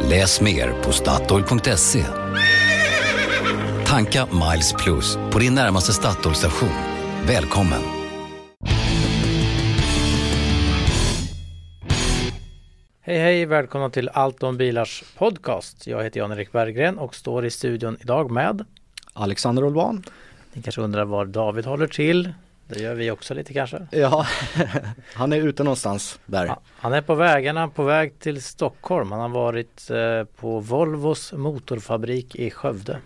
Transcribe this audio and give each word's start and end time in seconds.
Läs 0.00 0.40
mer 0.40 0.82
på 0.82 0.92
Statoil.se. 0.92 2.04
Tanka 3.86 4.26
Miles 4.26 4.72
Plus 4.72 5.16
på 5.32 5.38
din 5.38 5.54
närmaste 5.54 5.92
Statoil-station. 5.92 6.68
Välkommen! 7.26 7.80
Hej 13.00 13.18
hej, 13.18 13.46
välkomna 13.46 13.90
till 13.90 14.08
Allt 14.08 14.42
om 14.42 14.56
bilars 14.56 15.04
podcast. 15.18 15.86
Jag 15.86 16.04
heter 16.04 16.20
Jan-Erik 16.20 16.52
Berggren 16.52 16.98
och 16.98 17.14
står 17.14 17.44
i 17.44 17.50
studion 17.50 17.96
idag 18.00 18.30
med 18.30 18.64
Alexander 19.12 19.64
Olvan. 19.64 20.04
Ni 20.52 20.62
kanske 20.62 20.80
undrar 20.80 21.04
var 21.04 21.24
David 21.24 21.66
håller 21.66 21.86
till. 21.86 22.32
Det 22.72 22.82
gör 22.82 22.94
vi 22.94 23.10
också 23.10 23.34
lite 23.34 23.52
kanske. 23.52 23.86
Ja, 23.90 24.26
han 25.14 25.32
är 25.32 25.36
ute 25.36 25.64
någonstans 25.64 26.20
där. 26.26 26.46
Ja, 26.46 26.60
han 26.76 26.92
är 26.92 27.02
på 27.02 27.14
vägarna, 27.14 27.68
på 27.68 27.82
väg 27.82 28.18
till 28.18 28.42
Stockholm. 28.42 29.12
Han 29.12 29.20
har 29.20 29.28
varit 29.28 29.90
eh, 29.90 30.24
på 30.24 30.60
Volvos 30.60 31.32
motorfabrik 31.32 32.36
i 32.36 32.50
Skövde. 32.50 32.98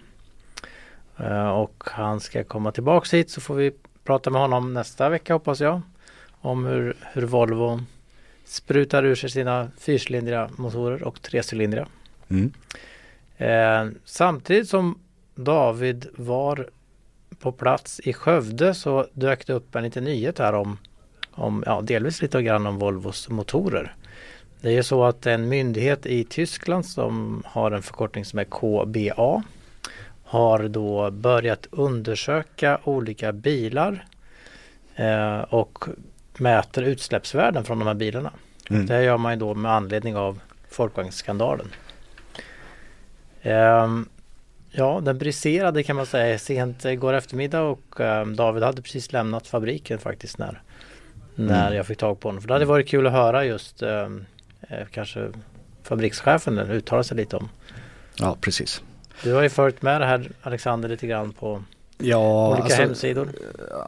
Eh, 1.16 1.48
och 1.48 1.84
han 1.86 2.20
ska 2.20 2.44
komma 2.44 2.72
tillbaks 2.72 3.14
hit 3.14 3.30
så 3.30 3.40
får 3.40 3.54
vi 3.54 3.72
prata 4.04 4.30
med 4.30 4.40
honom 4.40 4.74
nästa 4.74 5.08
vecka 5.08 5.32
hoppas 5.32 5.60
jag. 5.60 5.80
Om 6.40 6.64
hur, 6.64 6.96
hur 7.12 7.22
Volvo 7.22 7.80
sprutar 8.44 9.04
ur 9.04 9.14
sig 9.14 9.30
sina 9.30 9.70
fyrcylindriga 9.78 10.50
motorer 10.56 11.02
och 11.02 11.22
trecylindriga. 11.22 11.86
Mm. 12.28 12.52
Eh, 13.36 13.98
samtidigt 14.04 14.68
som 14.68 14.98
David 15.34 16.06
var 16.16 16.68
på 17.38 17.52
plats 17.52 18.00
i 18.04 18.12
Skövde 18.12 18.74
så 18.74 19.06
dök 19.12 19.46
det 19.46 19.52
upp 19.52 19.74
en 19.74 19.82
liten 19.82 20.04
nyhet 20.04 20.38
här 20.38 20.52
om, 20.52 20.78
om 21.30 21.64
ja, 21.66 21.80
delvis 21.80 22.22
lite 22.22 22.42
grann 22.42 22.66
om 22.66 22.78
Volvos 22.78 23.28
motorer. 23.28 23.94
Det 24.60 24.68
är 24.68 24.72
ju 24.72 24.82
så 24.82 25.04
att 25.04 25.26
en 25.26 25.48
myndighet 25.48 26.06
i 26.06 26.24
Tyskland 26.24 26.86
som 26.86 27.42
har 27.46 27.70
en 27.70 27.82
förkortning 27.82 28.24
som 28.24 28.38
är 28.38 28.44
KBA 28.44 29.42
har 30.24 30.68
då 30.68 31.10
börjat 31.10 31.66
undersöka 31.70 32.80
olika 32.84 33.32
bilar 33.32 34.06
eh, 34.94 35.40
och 35.40 35.84
mäter 36.38 36.82
utsläppsvärden 36.82 37.64
från 37.64 37.78
de 37.78 37.88
här 37.88 37.94
bilarna. 37.94 38.32
Mm. 38.70 38.86
Det 38.86 39.02
gör 39.02 39.18
man 39.18 39.32
ju 39.32 39.38
då 39.38 39.54
med 39.54 39.72
anledning 39.72 40.16
av 40.16 40.40
Folkvagnsskandalen. 40.70 41.66
Um, 43.42 44.08
ja, 44.76 45.00
den 45.04 45.18
briserade 45.18 45.82
kan 45.82 45.96
man 45.96 46.06
säga 46.06 46.38
sent 46.38 46.84
igår 46.84 47.12
eftermiddag 47.12 47.60
och 47.62 48.00
um, 48.00 48.36
David 48.36 48.62
hade 48.62 48.82
precis 48.82 49.12
lämnat 49.12 49.46
fabriken 49.46 49.98
faktiskt 49.98 50.38
när, 50.38 50.62
när 51.34 51.66
Mm. 51.66 51.76
jag 51.76 51.86
fick 51.86 51.98
tag 51.98 52.20
på 52.20 52.28
honom. 52.28 52.40
För 52.42 52.48
det 52.48 52.54
hade 52.54 52.64
varit 52.64 52.88
kul 52.88 53.06
att 53.06 53.12
höra 53.12 53.44
just 53.44 53.82
um, 53.82 54.26
kanske 54.90 55.28
fabrikschefen 55.82 56.58
uttala 56.58 57.02
sig 57.02 57.16
lite 57.16 57.36
om. 57.36 57.48
Ja, 58.18 58.36
precis. 58.40 58.82
Du 59.22 59.32
har 59.32 59.42
ju 59.42 59.48
följt 59.48 59.82
med 59.82 60.00
det 60.00 60.06
här 60.06 60.30
Alexander 60.42 60.88
lite 60.88 61.06
grann 61.06 61.32
på 61.32 61.62
Ja, 61.98 62.48
olika 62.48 62.62
alltså, 62.62 62.82
hemsidor. 62.82 63.28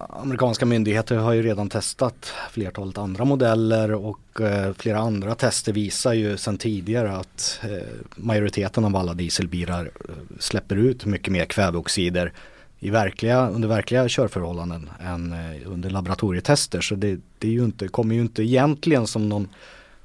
amerikanska 0.09 0.67
myndigheter 0.67 1.17
har 1.17 1.33
ju 1.33 1.43
redan 1.43 1.69
testat 1.69 2.33
flertalet 2.51 2.99
andra 2.99 3.25
modeller 3.25 3.95
och 3.95 4.41
eh, 4.41 4.73
flera 4.73 4.99
andra 4.99 5.35
tester 5.35 5.73
visar 5.73 6.13
ju 6.13 6.37
sedan 6.37 6.59
tidigare 6.59 7.17
att 7.17 7.61
eh, 7.63 7.89
majoriteten 8.17 8.85
av 8.85 8.97
alla 8.97 9.15
dieselbilar 9.15 9.85
eh, 9.85 10.15
släpper 10.39 10.77
ut 10.77 11.05
mycket 11.05 11.33
mer 11.33 11.45
kväveoxider 11.45 12.33
i 12.79 12.91
verkliga, 12.91 13.49
under 13.49 13.69
verkliga 13.69 14.09
körförhållanden 14.09 14.91
än 15.01 15.33
eh, 15.33 15.73
under 15.73 15.91
laboratorietester. 15.91 16.81
Så 16.81 16.95
det, 16.95 17.21
det 17.39 17.49
är 17.49 17.53
ju 17.53 17.65
inte, 17.65 17.89
kommer 17.89 18.15
ju 18.15 18.21
inte 18.21 18.43
egentligen 18.43 19.07
som 19.07 19.29
någon 19.29 19.49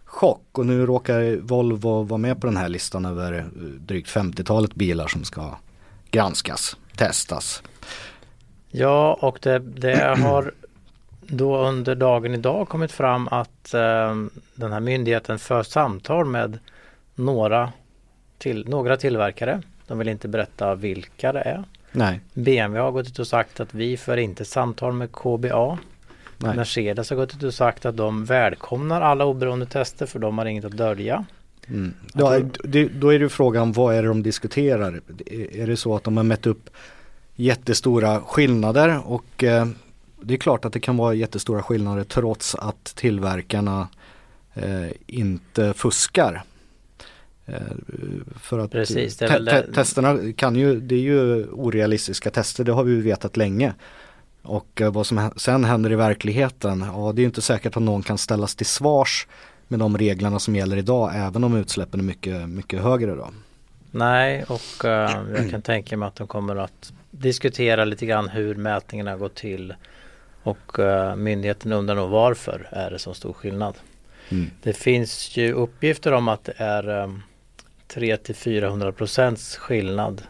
chock 0.05 0.57
och 0.57 0.65
nu 0.65 0.85
råkar 0.85 1.37
Volvo 1.41 2.03
vara 2.03 2.17
med 2.17 2.41
på 2.41 2.47
den 2.47 2.57
här 2.57 2.69
listan 2.69 3.05
över 3.05 3.33
eh, 3.37 3.45
drygt 3.63 4.09
50-talet 4.09 4.75
bilar 4.75 5.07
som 5.07 5.23
ska 5.23 5.57
granskas, 6.11 6.77
testas. 6.97 7.63
Ja, 8.75 9.13
och 9.13 9.39
det, 9.41 9.59
det 9.59 10.15
har 10.17 10.51
då 11.27 11.57
under 11.57 11.95
dagen 11.95 12.33
idag 12.33 12.69
kommit 12.69 12.91
fram 12.91 13.27
att 13.27 13.73
eh, 13.73 14.15
den 14.55 14.71
här 14.71 14.79
myndigheten 14.79 15.39
för 15.39 15.63
samtal 15.63 16.25
med 16.25 16.59
några, 17.15 17.71
till, 18.37 18.69
några 18.69 18.97
tillverkare. 18.97 19.61
De 19.87 19.97
vill 19.97 20.07
inte 20.07 20.27
berätta 20.27 20.75
vilka 20.75 21.31
det 21.31 21.41
är. 21.41 21.63
Nej, 21.91 22.19
BMW 22.33 22.79
har 22.79 22.91
gått 22.91 23.07
ut 23.07 23.19
och 23.19 23.27
sagt 23.27 23.59
att 23.59 23.73
vi 23.73 23.97
för 23.97 24.17
inte 24.17 24.45
samtal 24.45 24.93
med 24.93 25.11
KBA. 25.11 25.77
nej. 26.37 26.55
Mercedes 26.55 27.09
har 27.09 27.17
gått 27.17 27.33
ut 27.35 27.43
och 27.43 27.53
sagt 27.53 27.85
att 27.85 27.97
de 27.97 28.25
välkomnar 28.25 29.01
alla 29.01 29.25
oberoende 29.25 29.65
tester 29.65 30.05
för 30.05 30.19
de 30.19 30.37
har 30.37 30.45
inget 30.45 30.65
att 30.65 30.77
dölja. 30.77 31.25
Mm. 31.67 31.93
Då, 32.13 32.39
då 32.91 33.13
är 33.13 33.19
det 33.19 33.23
ju 33.23 33.29
frågan 33.29 33.71
vad 33.71 33.95
är 33.95 34.01
det 34.01 34.07
de 34.07 34.23
diskuterar? 34.23 35.01
Är 35.25 35.57
är 35.57 35.67
det 35.67 35.77
så 35.77 35.95
att 35.95 36.03
de 36.03 36.17
har 36.17 36.23
mätt 36.23 36.47
upp 36.47 36.69
jättestora 37.35 38.21
skillnader 38.21 39.01
och 39.05 39.43
eh, 39.43 39.67
det 40.21 40.33
är 40.33 40.37
klart 40.37 40.65
att 40.65 40.73
det 40.73 40.79
kan 40.79 40.97
vara 40.97 41.13
jättestora 41.13 41.63
skillnader 41.63 42.03
trots 42.03 42.55
att 42.55 42.83
tillverkarna 42.83 43.87
eh, 44.53 44.87
inte 45.07 45.73
fuskar. 45.73 46.43
Eh, 47.45 47.55
för 48.35 48.59
att 48.59 48.71
Precis, 48.71 49.17
te- 49.17 49.45
te- 49.45 49.73
testerna 49.73 50.33
kan 50.37 50.55
ju, 50.55 50.79
det 50.79 50.95
är 50.95 50.99
ju 50.99 51.45
orealistiska 51.45 52.29
tester, 52.29 52.63
det 52.63 52.71
har 52.71 52.83
vi 52.83 52.91
ju 52.91 53.01
vetat 53.01 53.37
länge. 53.37 53.73
Och 54.41 54.81
vad 54.91 55.07
som 55.07 55.31
sen 55.35 55.63
händer 55.63 55.91
i 55.91 55.95
verkligheten, 55.95 56.85
ja 56.87 57.11
det 57.15 57.19
är 57.19 57.23
ju 57.23 57.27
inte 57.27 57.41
säkert 57.41 57.77
att 57.77 57.83
någon 57.83 58.03
kan 58.03 58.17
ställas 58.17 58.55
till 58.55 58.65
svars 58.65 59.27
med 59.67 59.79
de 59.79 59.97
reglerna 59.97 60.39
som 60.39 60.55
gäller 60.55 60.77
idag 60.77 61.11
även 61.15 61.43
om 61.43 61.55
utsläppen 61.55 61.99
är 61.99 62.03
mycket, 62.03 62.49
mycket 62.49 62.81
högre 62.81 63.15
då. 63.15 63.29
Nej, 63.91 64.43
och 64.47 64.85
jag 65.35 65.49
kan 65.51 65.61
tänka 65.61 65.97
mig 65.97 66.07
att 66.07 66.15
de 66.15 66.27
kommer 66.27 66.55
att 66.55 66.93
diskutera 67.17 67.85
lite 67.85 68.05
grann 68.05 68.29
hur 68.29 68.55
mätningarna 68.55 69.17
går 69.17 69.29
till. 69.29 69.73
Och 70.43 70.79
eh, 70.79 71.15
myndigheten 71.15 71.71
undrar 71.71 71.95
nog 71.95 72.09
varför 72.09 72.67
är 72.71 72.91
det 72.91 72.99
så 72.99 73.13
stor 73.13 73.33
skillnad. 73.33 73.75
Mm. 74.29 74.49
Det 74.63 74.73
finns 74.73 75.37
ju 75.37 75.51
uppgifter 75.53 76.11
om 76.11 76.27
att 76.27 76.43
det 76.43 76.53
är 76.57 76.89
um, 76.89 77.23
3 77.87 78.17
till 78.17 78.35
400 78.35 78.91
procents 78.91 79.55
skillnad 79.57 80.21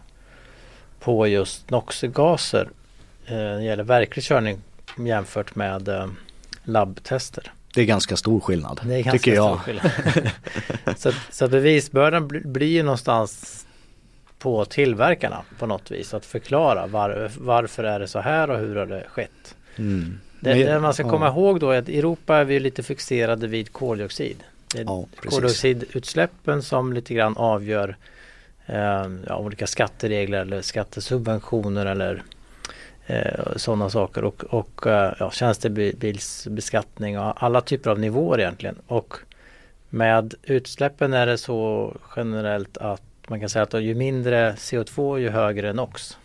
på 0.99 1.27
just 1.27 1.69
NOx-gaser 1.69 2.69
eh, 3.25 3.33
när 3.35 3.57
det 3.57 3.63
gäller 3.63 3.83
verklig 3.83 4.25
körning 4.25 4.57
jämfört 4.99 5.55
med 5.55 5.87
eh, 5.87 6.07
labbtester. 6.63 7.51
Det 7.73 7.81
är 7.81 7.85
ganska 7.85 8.17
stor 8.17 8.39
skillnad, 8.39 8.79
Det 8.83 8.93
är 8.95 9.03
ganska 9.03 9.11
tycker 9.11 9.33
jag. 9.33 9.49
stor 9.49 9.57
skillnad. 9.63 9.91
så, 10.97 11.11
så 11.31 11.47
bevisbördan 11.47 12.27
bli- 12.27 12.41
blir 12.45 12.67
ju 12.67 12.83
någonstans 12.83 13.62
på 14.43 14.65
tillverkarna 14.65 15.41
på 15.59 15.65
något 15.65 15.91
vis 15.91 16.13
att 16.13 16.25
förklara 16.25 16.87
var, 16.87 17.31
varför 17.37 17.83
är 17.83 17.99
det 17.99 18.07
så 18.07 18.19
här 18.19 18.49
och 18.49 18.57
hur 18.57 18.75
har 18.75 18.85
det 18.85 19.03
skett. 19.09 19.55
Mm. 19.75 20.19
Det, 20.39 20.53
det 20.53 20.79
man 20.79 20.93
ska 20.93 21.03
ja. 21.03 21.09
komma 21.09 21.27
ihåg 21.27 21.59
då 21.59 21.69
är 21.69 21.79
att 21.79 21.89
i 21.89 21.99
Europa 21.99 22.37
är 22.37 22.45
vi 22.45 22.59
lite 22.59 22.83
fixerade 22.83 23.47
vid 23.47 23.73
koldioxid. 23.73 24.43
Det 24.73 24.79
är 24.79 24.83
Ja, 24.83 25.05
koldioxidutsläppen 25.15 26.63
som 26.63 26.93
lite 26.93 27.13
grann 27.13 27.37
avgör 27.37 27.95
eh, 28.65 29.05
ja, 29.27 29.37
olika 29.37 29.67
skatteregler 29.67 30.41
eller 30.41 30.61
skattesubventioner 30.61 31.85
eller 31.85 32.23
eh, 33.05 33.55
sådana 33.55 33.89
saker 33.89 34.23
och, 34.23 34.43
och 34.43 34.87
eh, 34.87 35.13
ja, 35.19 35.31
tjänstebilsbeskattning 35.31 37.19
och 37.19 37.43
alla 37.43 37.61
typer 37.61 37.91
av 37.91 37.99
nivåer 37.99 38.39
egentligen. 38.39 38.75
Och 38.87 39.13
med 39.89 40.33
utsläppen 40.43 41.13
är 41.13 41.25
det 41.25 41.37
så 41.37 41.93
generellt 42.15 42.77
att 42.77 43.12
man 43.27 43.39
kan 43.39 43.49
säga 43.49 43.63
att 43.63 43.73
ju 43.73 43.95
mindre 43.95 44.51
CO2 44.53 45.17
ju 45.19 45.29
högre 45.29 45.73
NOx. 45.73 46.17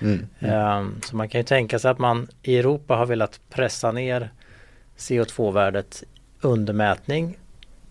Mm. 0.00 0.26
Ehm, 0.40 1.00
Så 1.04 1.16
man 1.16 1.28
kan 1.28 1.38
ju 1.40 1.44
tänka 1.44 1.78
sig 1.78 1.90
att 1.90 1.98
man 1.98 2.28
i 2.42 2.58
Europa 2.58 2.94
har 2.96 3.06
velat 3.06 3.40
pressa 3.50 3.92
ner 3.92 4.30
CO2-värdet 4.96 6.04
under 6.40 6.72
mätning 6.72 7.38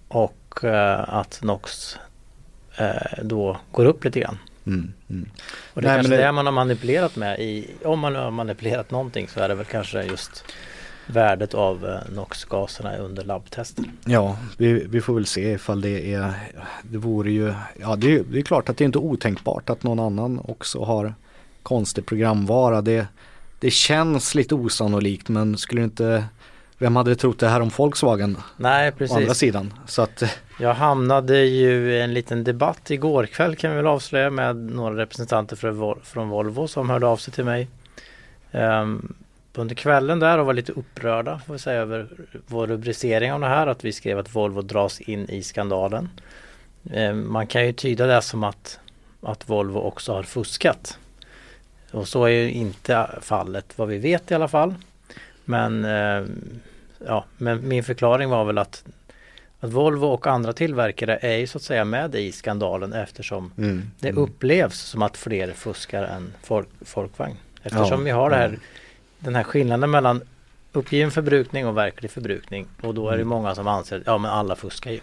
och 0.07 0.63
eh, 0.63 1.13
att 1.13 1.39
NOx 1.43 1.97
eh, 2.77 3.23
då 3.23 3.57
går 3.71 3.85
upp 3.85 4.03
lite 4.05 4.19
grann. 4.19 4.37
Mm. 4.67 4.93
Mm. 5.09 5.29
Och 5.73 5.81
det 5.81 5.87
är 5.87 5.91
Nej, 5.91 5.97
kanske 5.97 6.15
det- 6.17 6.23
det 6.23 6.31
man 6.31 6.45
har 6.45 6.53
manipulerat 6.53 7.15
med 7.15 7.39
i, 7.39 7.67
om 7.85 7.99
man 7.99 8.15
har 8.15 8.31
manipulerat 8.31 8.91
någonting 8.91 9.27
så 9.27 9.39
är 9.39 9.47
det 9.47 9.55
väl 9.55 9.65
kanske 9.65 10.03
just 10.03 10.43
värdet 11.09 11.53
av 11.53 11.85
eh, 11.85 12.15
NOx-gaserna 12.15 12.97
under 12.97 13.23
labbtester. 13.23 13.85
Ja, 14.05 14.37
vi, 14.57 14.85
vi, 14.89 15.01
får 15.01 15.13
väl 15.13 15.25
se 15.25 15.51
ifall 15.51 15.81
det 15.81 16.13
är, 16.13 16.33
det 16.81 16.97
vore 16.97 17.31
ju, 17.31 17.53
ja 17.79 17.95
det, 17.95 18.19
det, 18.31 18.39
är 18.39 18.41
klart 18.41 18.69
att 18.69 18.77
det 18.77 18.83
är 18.83 18.85
inte 18.85 18.99
otänkbart 18.99 19.69
att 19.69 19.83
någon 19.83 19.99
annan 19.99 20.39
också 20.39 20.83
har 20.83 21.13
konstig 21.63 22.05
programvara. 22.05 22.81
Det, 22.81 23.07
det 23.59 23.71
känns 23.71 24.35
lite 24.35 24.55
osannolikt 24.55 25.29
men 25.29 25.57
skulle 25.57 25.83
inte 25.83 26.23
vem 26.77 26.95
hade 26.95 27.15
trott 27.15 27.39
det 27.39 27.47
här 27.47 27.61
om 27.61 27.69
Volkswagen? 27.77 28.37
Nej, 28.57 28.91
precis. 28.91 29.17
Å 29.17 29.19
andra 29.19 29.33
sidan. 29.33 29.73
Så 29.85 30.01
att... 30.01 30.23
Jag 30.59 30.73
hamnade 30.73 31.45
ju 31.45 31.91
i 31.91 32.01
en 32.01 32.13
liten 32.13 32.43
debatt 32.43 32.91
igår 32.91 33.25
kväll 33.25 33.55
kan 33.55 33.71
vi 33.71 33.77
väl 33.77 33.87
avslöja 33.87 34.29
med 34.29 34.55
några 34.55 34.97
representanter 34.97 35.55
från 36.03 36.29
Volvo 36.29 36.67
som 36.67 36.89
hörde 36.89 37.07
av 37.07 37.17
sig 37.17 37.33
till 37.33 37.45
mig. 37.45 37.67
Um, 38.51 39.13
under 39.59 39.75
kvällen 39.75 40.19
där 40.19 40.37
och 40.37 40.45
var 40.45 40.53
lite 40.53 40.71
upprörda 40.71 41.39
får 41.47 41.53
vi 41.53 41.59
säga 41.59 41.81
över 41.81 42.07
vår 42.47 42.67
rubricering 42.67 43.33
av 43.33 43.39
det 43.39 43.47
här. 43.47 43.67
Att 43.67 43.85
vi 43.85 43.91
skrev 43.91 44.19
att 44.19 44.35
Volvo 44.35 44.61
dras 44.61 45.01
in 45.01 45.29
i 45.29 45.43
skandalen. 45.43 46.09
Um, 46.93 47.31
man 47.31 47.47
kan 47.47 47.65
ju 47.65 47.73
tyda 47.73 48.07
det 48.07 48.21
som 48.21 48.43
att, 48.43 48.79
att 49.21 49.49
Volvo 49.49 49.79
också 49.79 50.13
har 50.13 50.23
fuskat. 50.23 50.97
Och 51.91 52.07
så 52.07 52.23
är 52.23 52.29
ju 52.29 52.51
inte 52.51 53.09
fallet 53.21 53.77
vad 53.77 53.87
vi 53.87 53.97
vet 53.97 54.31
i 54.31 54.33
alla 54.33 54.47
fall. 54.47 54.75
Men 55.45 55.85
um, 55.85 56.59
ja, 57.07 57.25
men 57.37 57.67
min 57.67 57.83
förklaring 57.83 58.29
var 58.29 58.45
väl 58.45 58.57
att, 58.57 58.83
att 59.59 59.71
Volvo 59.71 60.05
och 60.05 60.27
andra 60.27 60.53
tillverkare 60.53 61.17
är 61.21 61.37
ju 61.37 61.47
så 61.47 61.57
att 61.57 61.63
säga 61.63 61.85
med 61.85 62.15
i 62.15 62.31
skandalen 62.31 62.93
eftersom 62.93 63.51
mm. 63.57 63.91
det 63.99 64.09
mm. 64.09 64.23
upplevs 64.23 64.79
som 64.79 65.01
att 65.01 65.17
fler 65.17 65.51
fuskar 65.51 66.03
än 66.03 66.33
folk, 66.43 66.67
folkvagn. 66.81 67.35
Eftersom 67.63 67.99
ja, 67.99 68.05
vi 68.05 68.11
har 68.11 68.29
det 68.29 68.35
här, 68.35 68.59
den 69.19 69.35
här 69.35 69.43
skillnaden 69.43 69.91
mellan 69.91 70.21
uppgiven 70.71 71.11
förbrukning 71.11 71.67
och 71.67 71.77
verklig 71.77 72.11
förbrukning 72.11 72.67
och 72.81 72.93
då 72.93 73.07
är 73.07 73.11
det 73.11 73.21
mm. 73.21 73.27
många 73.27 73.55
som 73.55 73.67
anser 73.67 73.97
att 73.97 74.03
ja 74.05 74.17
men 74.17 74.31
alla 74.31 74.55
fuskar 74.55 74.91
ju. 74.91 74.99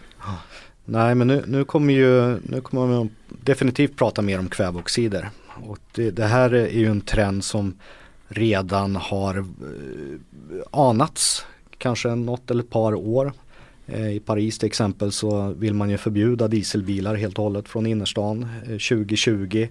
Nej 0.85 1.15
men 1.15 1.27
nu, 1.27 1.45
nu 1.47 1.65
kommer 1.65 1.95
ju 1.95 2.41
nu 2.43 2.61
kommer 2.61 2.87
man 2.87 3.11
definitivt 3.29 3.97
prata 3.97 4.23
mer 4.23 4.39
om 4.39 4.49
kväveoxider. 4.49 5.31
Och 5.65 5.79
det, 5.95 6.11
det 6.11 6.25
här 6.25 6.55
är 6.55 6.79
ju 6.79 6.87
en 6.87 7.01
trend 7.01 7.45
som 7.45 7.79
redan 8.29 8.97
har 8.97 9.39
eh, 9.39 9.45
anats 10.71 11.47
kanske 11.79 12.09
något 12.09 12.51
eller 12.51 12.63
ett 12.63 12.71
par 12.71 12.95
år. 12.95 13.33
Eh, 13.87 14.11
I 14.17 14.21
Paris 14.21 14.59
till 14.59 14.67
exempel 14.67 15.13
så 15.13 15.55
vill 15.59 15.75
man 15.75 15.91
ju 15.91 15.99
förbjuda 15.99 16.49
dieselbilar 16.49 17.15
helt 17.15 17.39
och 17.39 17.45
hållet 17.45 17.69
från 17.69 17.87
innerstan 17.87 18.49
2020. 18.65 19.69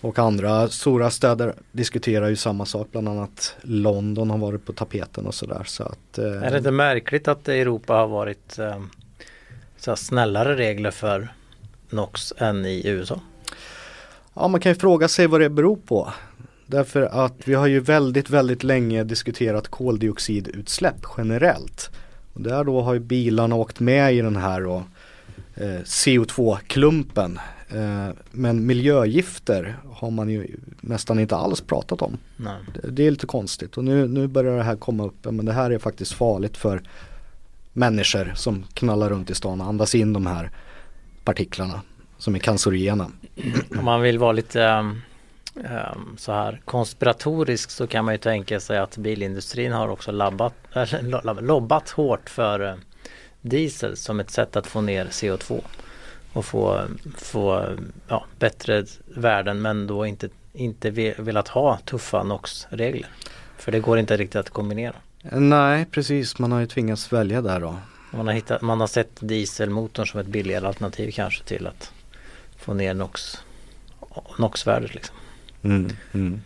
Och 0.00 0.18
andra 0.18 0.68
stora 0.68 1.10
städer 1.10 1.54
diskuterar 1.72 2.28
ju 2.28 2.36
samma 2.36 2.66
sak, 2.66 2.88
bland 2.92 3.08
annat 3.08 3.56
London 3.62 4.30
har 4.30 4.38
varit 4.38 4.66
på 4.66 4.72
tapeten 4.72 5.26
och 5.26 5.34
sådär. 5.34 5.62
Så 5.66 5.82
att, 5.82 6.18
eh, 6.18 6.42
är 6.42 6.50
det 6.50 6.58
inte 6.58 6.70
märkligt 6.70 7.28
att 7.28 7.48
Europa 7.48 7.94
har 7.94 8.08
varit 8.08 8.58
eh, 8.58 8.80
så 9.76 9.96
snällare 9.96 10.56
regler 10.56 10.90
för 10.90 11.28
NOx 11.90 12.32
än 12.38 12.66
i 12.66 12.82
USA? 12.88 13.20
Ja 14.34 14.48
man 14.48 14.60
kan 14.60 14.72
ju 14.72 14.76
fråga 14.78 15.08
sig 15.08 15.26
vad 15.26 15.40
det 15.40 15.50
beror 15.50 15.76
på. 15.76 16.12
Därför 16.66 17.02
att 17.02 17.34
vi 17.44 17.54
har 17.54 17.66
ju 17.66 17.80
väldigt, 17.80 18.30
väldigt 18.30 18.64
länge 18.64 19.04
diskuterat 19.04 19.68
koldioxidutsläpp 19.68 21.06
generellt. 21.16 21.90
Och 22.34 22.40
där 22.40 22.64
då 22.64 22.80
har 22.80 22.94
ju 22.94 23.00
bilarna 23.00 23.54
åkt 23.54 23.80
med 23.80 24.14
i 24.14 24.20
den 24.20 24.36
här 24.36 24.60
då, 24.60 24.82
eh, 25.54 25.80
CO2-klumpen. 25.84 27.38
Eh, 27.74 28.08
men 28.30 28.66
miljögifter 28.66 29.76
har 29.92 30.10
man 30.10 30.28
ju 30.28 30.56
nästan 30.80 31.18
inte 31.18 31.36
alls 31.36 31.60
pratat 31.60 32.02
om. 32.02 32.18
Det, 32.74 32.90
det, 32.90 33.06
är 33.06 33.10
lite 33.10 33.26
konstigt 33.26 33.76
och 33.76 33.84
nu, 33.84 34.08
nu 34.08 34.26
börjar 34.26 34.56
det 34.56 34.62
här 34.62 34.76
komma 34.76 35.06
upp. 35.06 35.24
Men 35.24 35.46
det 35.46 35.52
här 35.52 35.70
är 35.70 35.78
faktiskt 35.78 36.12
farligt 36.12 36.56
för 36.56 36.82
människor 37.72 38.32
som 38.34 38.64
knallar 38.74 39.08
runt 39.08 39.30
i 39.30 39.34
stan 39.34 39.60
och 39.60 39.66
andas 39.66 39.94
in 39.94 40.12
de 40.12 40.26
här 40.26 40.50
partiklarna 41.24 41.80
som 42.18 42.34
är 42.34 42.38
cancerogena. 42.38 43.10
Om 43.78 43.84
man 43.84 44.02
vill 44.02 44.18
vara 44.18 44.32
lite 44.32 44.60
um 44.60 45.00
um, 45.54 46.16
så 46.18 46.32
här 46.32 46.60
konspiratorisk 46.64 47.70
så 47.70 47.86
kan 47.86 48.04
man 48.04 48.14
ju 48.14 48.18
tänka 48.18 48.60
sig 48.60 48.78
att 48.78 48.96
bilindustrin 48.96 49.72
har 49.72 49.88
också 49.88 50.12
labbat, 50.12 50.54
äh, 50.74 51.40
lobbat 51.40 51.90
hårt 51.90 52.30
för 52.30 52.62
uh, 52.62 52.74
diesel 53.40 53.96
som 53.96 54.20
ett 54.20 54.30
sätt 54.30 54.56
att 54.56 54.66
få 54.66 54.80
ner 54.80 55.06
CO2 55.06 55.60
och 56.32 56.44
få, 56.44 56.84
få 57.16 57.66
ja, 58.08 58.24
bättre 58.38 58.84
värden 59.06 59.62
men 59.62 59.86
då 59.86 60.06
inte, 60.06 60.28
inte 60.52 60.90
velat 61.18 61.48
ha 61.48 61.78
tuffa 61.84 62.22
NOx-regler. 62.22 63.08
För 63.56 63.72
det 63.72 63.80
går 63.80 63.98
inte 63.98 64.16
riktigt 64.16 64.36
att 64.36 64.50
kombinera. 64.50 64.94
Nej 65.32 65.86
precis, 65.90 66.38
man 66.38 66.52
har 66.52 66.60
ju 66.60 66.66
tvingats 66.66 67.12
välja 67.12 67.42
där 67.42 67.60
då. 67.60 67.76
Man 68.10 68.26
har, 68.26 68.34
hittat, 68.34 68.62
man 68.62 68.80
har 68.80 68.86
sett 68.86 69.16
dieselmotorn 69.20 70.06
som 70.06 70.20
ett 70.20 70.26
billigare 70.26 70.66
alternativ 70.66 71.10
kanske 71.10 71.44
till 71.44 71.66
att 71.66 71.92
få 72.56 72.74
ner 72.74 72.94
NOx, 72.94 73.38
NOx-värdet. 74.38 74.94
Liksom. 74.94 75.16
Mm, 75.62 75.96
mm. 76.12 76.42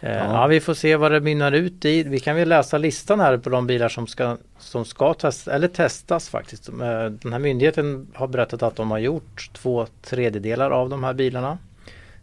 Eh, 0.00 0.16
ja. 0.16 0.32
ja. 0.32 0.46
vi 0.46 0.60
får 0.60 0.74
se 0.74 0.96
vad 0.96 1.12
det 1.12 1.20
mynnar 1.20 1.52
ut 1.52 1.84
i. 1.84 2.02
Vi 2.02 2.20
kan 2.20 2.36
väl 2.36 2.48
läsa 2.48 2.78
listan 2.78 3.20
här 3.20 3.36
på 3.36 3.50
de 3.50 3.66
bilar 3.66 3.88
som 3.88 4.06
ska, 4.06 4.36
som 4.58 4.84
ska 4.84 5.14
testas, 5.14 5.48
eller 5.54 5.68
testas 5.68 6.28
faktiskt. 6.28 6.68
Eh, 6.68 7.04
den 7.04 7.32
här 7.32 7.38
myndigheten 7.38 8.06
har 8.14 8.26
berättat 8.26 8.62
att 8.62 8.76
de 8.76 8.90
har 8.90 8.98
gjort 8.98 9.50
två 9.52 9.86
tredjedelar 10.02 10.70
av 10.70 10.88
de 10.88 11.04
här 11.04 11.12
bilarna. 11.12 11.58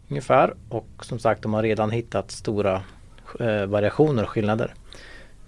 Ungefär 0.08 0.54
och 0.68 0.88
som 1.00 1.18
sagt 1.18 1.42
de 1.42 1.54
har 1.54 1.62
redan 1.62 1.90
hittat 1.90 2.30
stora 2.30 2.82
eh, 3.40 3.66
variationer 3.66 4.22
och 4.22 4.28
skillnader 4.28 4.74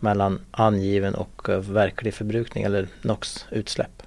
mellan 0.01 0.41
angiven 0.51 1.15
och 1.15 1.49
eh, 1.49 1.59
verklig 1.59 2.15
förbrukning 2.15 2.65
eller 2.65 2.89
NOx-utsläpp. 3.03 4.03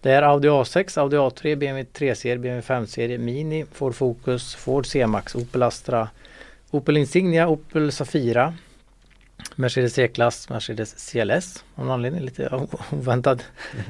Det 0.00 0.12
är 0.12 0.22
Audi 0.22 0.48
A6, 0.48 1.00
Audi 1.00 1.16
A3, 1.16 1.56
BMW 1.56 1.86
3-serie, 1.92 2.38
BMW 2.38 2.74
5-serie, 2.74 3.18
Mini, 3.18 3.64
Ford 3.72 3.94
Focus, 3.94 4.54
Ford 4.54 4.86
C-Max, 4.86 5.34
Opel 5.34 5.62
Astra, 5.62 6.08
Opel 6.70 6.96
Insignia, 6.96 7.48
Opel 7.48 7.92
Safira, 7.92 8.54
Mercedes 9.54 9.94
C-klass, 9.94 10.48
Mercedes 10.48 11.10
CLS 11.10 11.64
av 11.74 11.84
någon 11.84 11.94
anledning 11.94 12.20
lite 12.20 12.68
oväntad 12.90 13.42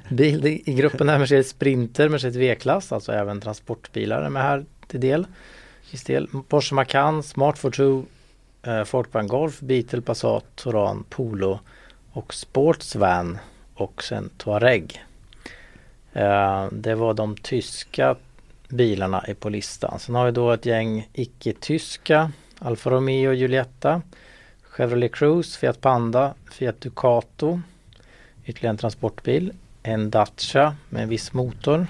bil 0.08 0.46
i 0.46 0.74
gruppen 0.74 1.08
här. 1.08 1.18
Mercedes 1.18 1.48
Sprinter, 1.48 2.08
Mercedes 2.08 2.36
V-klass, 2.36 2.92
alltså 2.92 3.12
även 3.12 3.40
transportbilar 3.40 4.22
är 4.22 4.28
med 4.28 4.42
här 4.42 4.64
till 4.86 5.00
del. 5.00 5.26
del. 6.06 6.28
Porsche 6.48 6.74
Macan, 6.74 7.22
Smart 7.22 7.58
Fortwo, 7.58 8.04
eh, 8.62 8.84
Folkvagn 8.84 9.28
Golf, 9.28 9.60
Beetle, 9.60 10.00
Passat, 10.00 10.44
Touran, 10.54 11.04
Polo 11.08 11.58
och 12.12 12.34
Sportsvan 12.34 13.38
och 13.74 14.04
sen 14.04 14.30
Touareg. 14.36 15.04
Eh, 16.12 16.66
det 16.72 16.94
var 16.94 17.14
de 17.14 17.36
tyska 17.36 18.16
bilarna 18.68 19.24
på 19.40 19.48
listan. 19.48 19.98
Sen 19.98 20.14
har 20.14 20.26
vi 20.26 20.32
då 20.32 20.52
ett 20.52 20.66
gäng 20.66 21.08
icke-tyska 21.12 22.32
Alfa 22.58 22.90
Romeo 22.90 23.32
Giulietta 23.32 24.02
Chevrolet 24.62 25.14
Cruze, 25.14 25.58
Fiat 25.58 25.80
Panda, 25.80 26.34
Fiat 26.50 26.80
Ducato. 26.80 27.60
Ytterligare 28.44 28.70
en 28.70 28.76
transportbil 28.76 29.52
En 29.82 30.10
Dacia 30.10 30.76
med 30.88 31.02
en 31.02 31.08
viss 31.08 31.32
motor. 31.32 31.86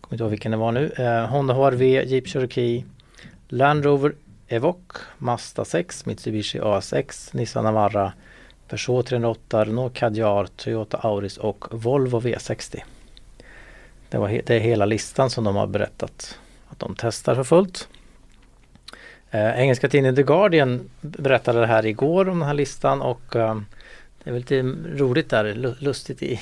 Kommer 0.00 0.14
inte 0.14 0.22
ihåg 0.24 0.30
vilken 0.30 0.50
det 0.50 0.56
var 0.56 0.72
nu. 0.72 0.92
Eh, 0.96 1.26
Honda 1.26 1.54
HRV, 1.54 2.04
Jeep 2.04 2.28
Cherokee 2.28 2.84
Land 3.48 3.84
Rover 3.84 4.14
Evoque 4.48 5.00
Mazda 5.18 5.64
6, 5.64 6.06
Mitsubishi 6.06 6.60
A6, 6.60 7.36
Nissan 7.36 7.64
Navara 7.64 8.12
Peugeot 8.68 9.06
308, 9.06 9.64
Renault 9.64 9.94
Kadjar, 9.94 10.46
Toyota 10.56 10.98
Auris 10.98 11.36
och 11.36 11.64
Volvo 11.70 12.20
V60 12.20 12.82
det, 14.08 14.18
var 14.18 14.28
det 14.28 14.50
är 14.56 14.60
hela 14.60 14.84
listan 14.84 15.30
som 15.30 15.44
de 15.44 15.56
har 15.56 15.66
berättat 15.66 16.38
att 16.68 16.78
de 16.78 16.94
testar 16.98 17.34
för 17.34 17.44
fullt. 17.44 17.88
Eh, 19.30 19.60
engelska 19.60 19.88
tidningen 19.88 20.16
The 20.16 20.22
Guardian 20.22 20.90
berättade 21.00 21.60
det 21.60 21.66
här 21.66 21.86
igår 21.86 22.28
om 22.28 22.38
den 22.38 22.48
här 22.48 22.54
listan 22.54 23.02
och 23.02 23.36
eh, 23.36 23.60
det 24.24 24.30
är 24.30 24.32
väl 24.32 24.40
lite 24.40 24.62
roligt 25.02 25.30
där, 25.30 25.76
lustigt 25.80 26.22
i, 26.22 26.40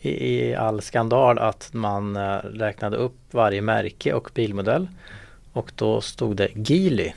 i, 0.00 0.34
i 0.34 0.54
all 0.54 0.82
skandal 0.82 1.38
att 1.38 1.70
man 1.72 2.16
eh, 2.16 2.36
räknade 2.38 2.96
upp 2.96 3.16
varje 3.30 3.62
märke 3.62 4.12
och 4.12 4.30
bilmodell 4.34 4.88
och 5.52 5.72
då 5.74 6.00
stod 6.00 6.36
det 6.36 6.48
Geely 6.54 7.12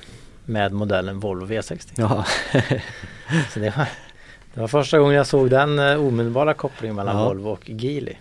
med 0.46 0.72
modellen 0.72 1.20
Volvo 1.20 1.46
V60. 1.46 1.92
Ja. 1.96 2.26
Så 3.54 3.60
det, 3.60 3.78
var, 3.78 3.88
det 4.54 4.60
var 4.60 4.68
första 4.68 5.00
gången 5.00 5.16
jag 5.16 5.28
såg 5.28 5.50
den 5.50 5.80
eh, 5.80 6.06
omedelbara 6.06 6.54
kopplingen 6.54 6.96
mellan 6.96 7.18
ja. 7.18 7.26
Volvo 7.26 7.50
och 7.50 7.70
Geely. 7.70 8.14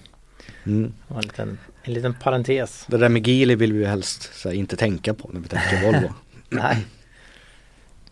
Mm. 0.67 0.93
En, 1.09 1.21
liten, 1.21 1.59
en 1.83 1.93
liten 1.95 2.15
parentes. 2.15 2.85
Det 2.89 2.97
där 2.97 3.09
med 3.09 3.27
Geely 3.27 3.55
vill 3.55 3.73
vi 3.73 3.79
ju 3.79 3.87
helst 3.87 4.45
här, 4.45 4.53
inte 4.53 4.77
tänka 4.77 5.15
på 5.15 5.31
när 5.33 5.41
vi 5.41 5.49
tänker 5.49 5.93
Volvo. 5.93 6.15
Nej. 6.51 6.87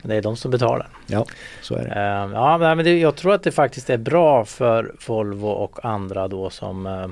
Det 0.02 0.14
är 0.16 0.23
de 0.23 0.37
som 0.37 0.50
betalar. 0.50 0.88
Ja, 1.07 1.26
så 1.62 1.75
är 1.75 1.78
det. 1.85 2.26
Uh, 2.26 2.33
ja, 2.35 2.59
men 2.75 2.85
det, 2.85 2.99
jag 2.99 3.16
tror 3.16 3.35
att 3.35 3.42
det 3.42 3.52
faktiskt 3.52 3.90
är 3.90 3.97
bra 3.99 4.45
för 4.45 4.95
Volvo 5.07 5.49
och 5.49 5.85
andra 5.85 6.28
då 6.28 6.50
som 6.50 6.87
uh, 6.87 7.09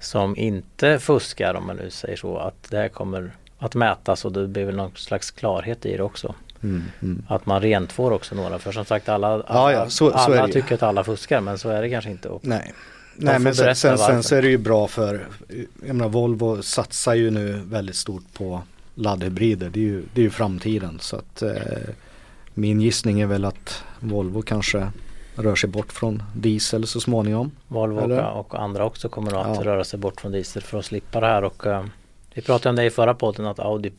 som 0.00 0.36
inte 0.36 0.98
fuskar 0.98 1.54
om 1.54 1.66
man 1.66 1.76
nu 1.76 1.90
säger 1.90 2.16
så 2.16 2.38
att 2.38 2.70
det 2.70 2.76
här 2.76 2.88
kommer 2.88 3.30
att 3.58 3.74
mätas 3.74 4.24
och 4.24 4.32
det 4.32 4.48
blir 4.48 4.64
väl 4.64 4.76
någon 4.76 4.96
slags 4.96 5.30
klarhet 5.30 5.86
i 5.86 5.96
det 5.96 6.02
också. 6.02 6.34
Mm, 6.62 6.82
mm. 7.02 7.22
Att 7.28 7.46
man 7.46 7.60
rentvår 7.62 8.10
också 8.10 8.34
några 8.34 8.58
för 8.58 8.72
som 8.72 8.84
sagt 8.84 9.08
alla, 9.08 9.28
alla, 9.28 9.72
ja, 9.72 9.88
så- 9.90 10.10
så 10.10 10.16
alla 10.16 10.48
tycker 10.48 10.74
att 10.74 10.82
alla 10.82 11.04
fuskar 11.04 11.40
men 11.40 11.58
så 11.58 11.68
är 11.70 11.82
det 11.82 11.90
kanske 11.90 12.10
inte. 12.10 12.28
Och 12.28 12.40
Nej. 12.44 12.72
Nej 13.16 13.38
men 13.38 13.54
sen, 13.54 13.76
sen, 13.76 13.98
sen 13.98 14.22
så 14.22 14.34
är 14.36 14.42
det 14.42 14.48
ju 14.48 14.58
bra 14.58 14.86
för, 14.88 15.26
jag 15.86 15.96
menar 15.96 16.08
Volvo 16.08 16.62
satsar 16.62 17.14
ju 17.14 17.30
nu 17.30 17.52
väldigt 17.64 17.96
stort 17.96 18.24
på 18.34 18.62
laddhybrider. 18.96 19.70
Det 19.70 19.80
är 19.80 19.84
ju, 19.84 20.02
det 20.14 20.20
är 20.20 20.22
ju 20.22 20.30
framtiden. 20.30 20.98
Så 21.00 21.16
att 21.16 21.42
eh, 21.42 21.52
min 22.54 22.80
gissning 22.80 23.20
är 23.20 23.26
väl 23.26 23.44
att 23.44 23.84
Volvo 24.00 24.42
kanske 24.42 24.90
rör 25.34 25.54
sig 25.54 25.70
bort 25.70 25.92
från 25.92 26.22
diesel 26.34 26.86
så 26.86 27.00
småningom. 27.00 27.50
Volvo 27.68 28.00
Eller? 28.04 28.24
och, 28.30 28.62
andra 28.62 28.84
också 28.84 29.08
kommer 29.08 29.40
att 29.40 29.56
Ja. 29.56 29.64
röra 29.64 29.84
sig 29.84 29.98
bort 29.98 30.20
från 30.20 30.32
diesel 30.32 30.62
för 30.62 30.78
att 30.78 30.84
slippa 30.84 31.20
det 31.20 31.26
här 31.26 31.44
och 31.44 31.66
eh, 31.66 31.84
vi 32.34 32.42
pratade 32.42 32.70
om 32.70 32.76
det 32.76 32.84
i 32.84 32.90
förra 32.90 33.14
podden 33.14 33.46
att 33.46 33.58
Audi 33.58 33.92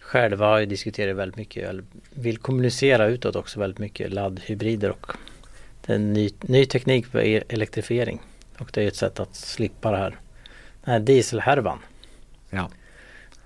själva 0.00 0.46
har 0.46 0.58
ju 0.58 0.66
diskuterat 0.66 1.16
väldigt 1.16 1.36
mycket 1.36 1.68
eller 1.68 1.84
vill 2.10 2.38
kommunicera 2.38 3.06
utåt 3.06 3.36
också 3.36 3.60
väldigt 3.60 3.78
mycket 3.78 4.12
laddhybrider 4.12 4.90
och 4.90 5.12
är 5.86 5.98
ny, 5.98 6.30
ny 6.40 6.66
teknik 6.66 7.06
för 7.06 7.18
elektrifiering 7.52 8.20
och 8.58 8.70
det 8.72 8.82
är 8.82 8.88
ett 8.88 8.96
sätt 8.96 9.20
att 9.20 9.34
slippa 9.34 9.90
det 9.90 9.96
här 9.96 10.16
den 10.84 10.92
här 10.92 11.00
dieselhärvan. 11.00 11.78
Ja. 12.50 12.70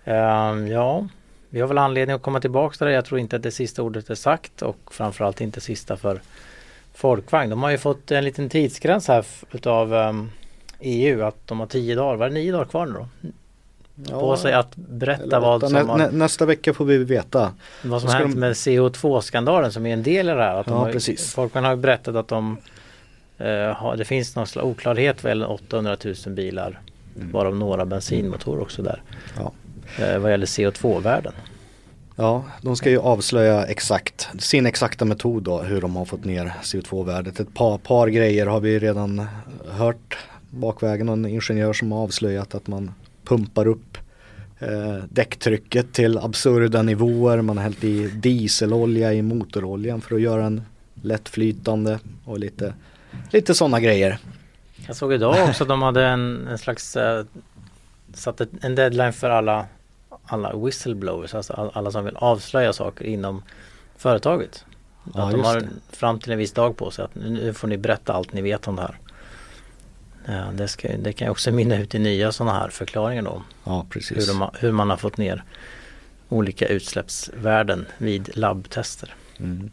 Ehm, 0.05 0.67
ja, 0.69 1.09
vi 1.51 1.61
har 1.61 1.69
väl 1.69 1.79
anledning 1.79 2.17
att 2.17 2.23
komma 2.23 2.41
tillbaka 2.41 2.77
till 2.77 2.87
det. 2.87 2.93
Jag 2.93 3.05
tror 3.05 3.21
inte 3.21 3.37
att 3.37 3.43
det 3.43 3.51
sista 3.51 3.83
ordet 3.83 4.11
är 4.11 4.15
sagt 4.15 4.63
och 4.63 4.77
framförallt 4.95 5.41
inte 5.41 5.61
sista 5.61 5.97
för 5.97 6.21
Folkvagn. 6.95 7.51
De 7.51 7.63
har 7.63 7.71
ju 7.71 7.79
fått 7.79 8.11
en 8.11 8.25
liten 8.25 8.49
tidsgräns 8.49 9.09
här 9.09 9.25
utav 9.53 9.95
ehm, 9.95 10.31
EU 10.81 11.23
att 11.25 11.47
de 11.47 11.61
har 11.61 11.67
tio 11.67 11.95
dagar, 11.95 12.17
var 12.17 12.29
det 12.29 12.35
nio 12.35 12.53
dagar 12.53 12.65
kvar 12.65 12.87
nu 12.87 12.93
då? 12.93 13.07
På 14.21 14.37
sig 14.37 14.53
att 14.53 14.77
berätta 14.77 15.23
Eller 15.23 15.41
vad 15.41 15.61
som, 15.61 15.73
nä, 15.73 15.83
har, 15.83 15.99
nä, 15.99 16.11
nästa 16.11 16.47
vecka 16.47 16.75
får 16.75 16.85
vi 16.85 16.99
veta. 16.99 17.53
vad 17.85 18.01
som 18.01 18.11
hänt 18.11 18.35
de- 18.35 18.41
med 18.41 18.53
CO2-skandalen 18.53 19.73
som 19.73 19.87
är 19.87 19.93
en 19.93 20.03
del 20.03 20.29
i 20.29 20.33
det 20.33 20.43
här. 20.43 20.55
Att 20.61 20.67
de 20.67 20.73
Ja, 20.75 20.79
har, 20.81 20.93
precis. 20.93 21.35
Folkvagn 21.35 21.65
har 21.65 21.73
ju 21.73 21.81
berättat 21.81 22.17
att 22.17 22.29
de 22.29 22.57
eh, 23.39 23.47
har, 23.73 23.97
det 23.97 24.05
finns 24.05 24.37
någon 24.37 24.47
slags 24.47 24.67
oklarhet 24.67 25.23
vad 25.25 25.31
gäller 25.31 25.51
800 25.51 25.97
000 26.05 26.15
bilar 26.35 26.81
varav 27.15 27.57
några 27.57 27.87
bensinmotorer 27.87 28.63
också 28.63 28.83
där. 28.83 29.03
Ja. 29.37 29.53
Eh, 29.99 30.19
vad 30.19 30.31
gäller 30.31 30.47
CO2-värden. 30.47 31.33
Ja, 32.17 32.45
de 32.63 32.77
ska 32.77 32.91
ju 32.91 32.99
avslöja 32.99 33.65
exakt 33.65 34.29
sin 34.39 34.67
exakta 34.67 35.05
metod 35.05 35.43
då 35.43 35.63
hur 35.63 35.81
de 35.81 35.97
har 35.97 36.05
fått 36.05 36.25
ner 36.25 36.53
CO2-värdet. 36.63 37.41
Ett 37.41 37.55
par, 37.55 37.79
par 37.79 38.09
grejer 38.09 38.47
har 38.47 38.61
vi 38.61 38.79
redan 38.79 39.27
hört 39.69 40.19
bakvägen. 40.51 41.09
En 41.09 41.27
ingenjör 41.27 41.73
som 41.73 41.93
har 41.93 42.03
avslöjat 42.03 42.55
att 42.55 42.67
man 42.67 42.95
pumpar 43.25 43.67
upp 43.67 43.99
eh, 44.59 45.05
däcktrycket 45.09 45.93
till 45.93 46.19
absurda 46.19 46.83
nivåer. 46.83 47.43
Man 47.43 47.57
har 47.57 47.65
hällt 47.65 47.85
i 47.85 48.09
dieselolja 48.09 49.13
i 49.13 49.23
motoroljan 49.23 50.01
för 50.01 50.15
att 50.15 50.21
göra 50.21 50.43
den 50.43 50.63
lättflytande 51.03 51.99
och 52.25 52.39
lite, 52.39 52.75
lite 53.31 53.55
sådana 53.55 53.81
grejer. 53.81 54.19
Jag 54.87 54.97
såg 54.97 55.13
idag 55.13 55.49
också 55.49 55.65
att 55.65 55.69
de 55.69 55.83
hade 55.83 56.07
en, 56.07 56.47
en 56.47 56.59
slags 56.59 56.97
eh, 56.97 57.25
satt 58.17 58.41
ett, 58.41 58.49
en 58.61 58.75
deadline 58.75 59.13
för 59.13 59.31
alla 59.31 59.67
alla 60.27 60.57
whistleblowers, 60.57 61.35
alltså 61.35 61.53
all- 61.53 61.71
alla 61.75 61.91
som 61.91 62.05
vill 62.05 62.17
avslöja 62.17 62.73
saker 62.73 63.05
inom 63.05 63.43
företaget. 63.97 64.65
Ja, 65.15 65.23
att 65.27 65.31
de 65.33 65.41
har 65.45 65.61
det. 65.61 65.69
fram 65.91 66.19
till 66.21 66.33
en 66.33 66.39
viss 66.39 66.53
dag 66.53 66.77
på 66.77 66.91
sig 66.91 67.05
att 67.05 67.15
nu 67.15 67.55
får 67.55 67.69
ni 67.69 67.77
berätta 67.77 68.13
allt 68.13 68.33
ni 68.33 68.43
vet 68.43 68.69
om 68.69 68.77
det 68.77 68.83
här. 68.83 68.99
Ja, 70.27 70.45
det, 70.55 70.69
ska, 70.69 70.89
det 70.97 71.13
kan 71.13 71.27
ju 71.27 71.31
också 71.31 71.51
mynna 71.53 71.79
ut 71.79 71.95
i 71.95 71.99
nya 71.99 72.33
sådana 72.33 72.59
här 72.59 72.69
förklaringar 72.69 73.23
då. 73.23 73.43
Ja, 73.65 73.77
Hur, 73.83 73.89
precis. 73.91 74.29
de, 74.29 74.41
har- 74.41 74.57
hur 74.61 74.73
man 74.73 74.91
har 74.91 74.97
fått 74.97 75.17
ner 75.17 75.45
olika 76.29 76.67
utsläppsvärden 76.67 77.87
vid 77.99 78.37
labbtester. 78.37 79.15
Mm. 79.39 79.71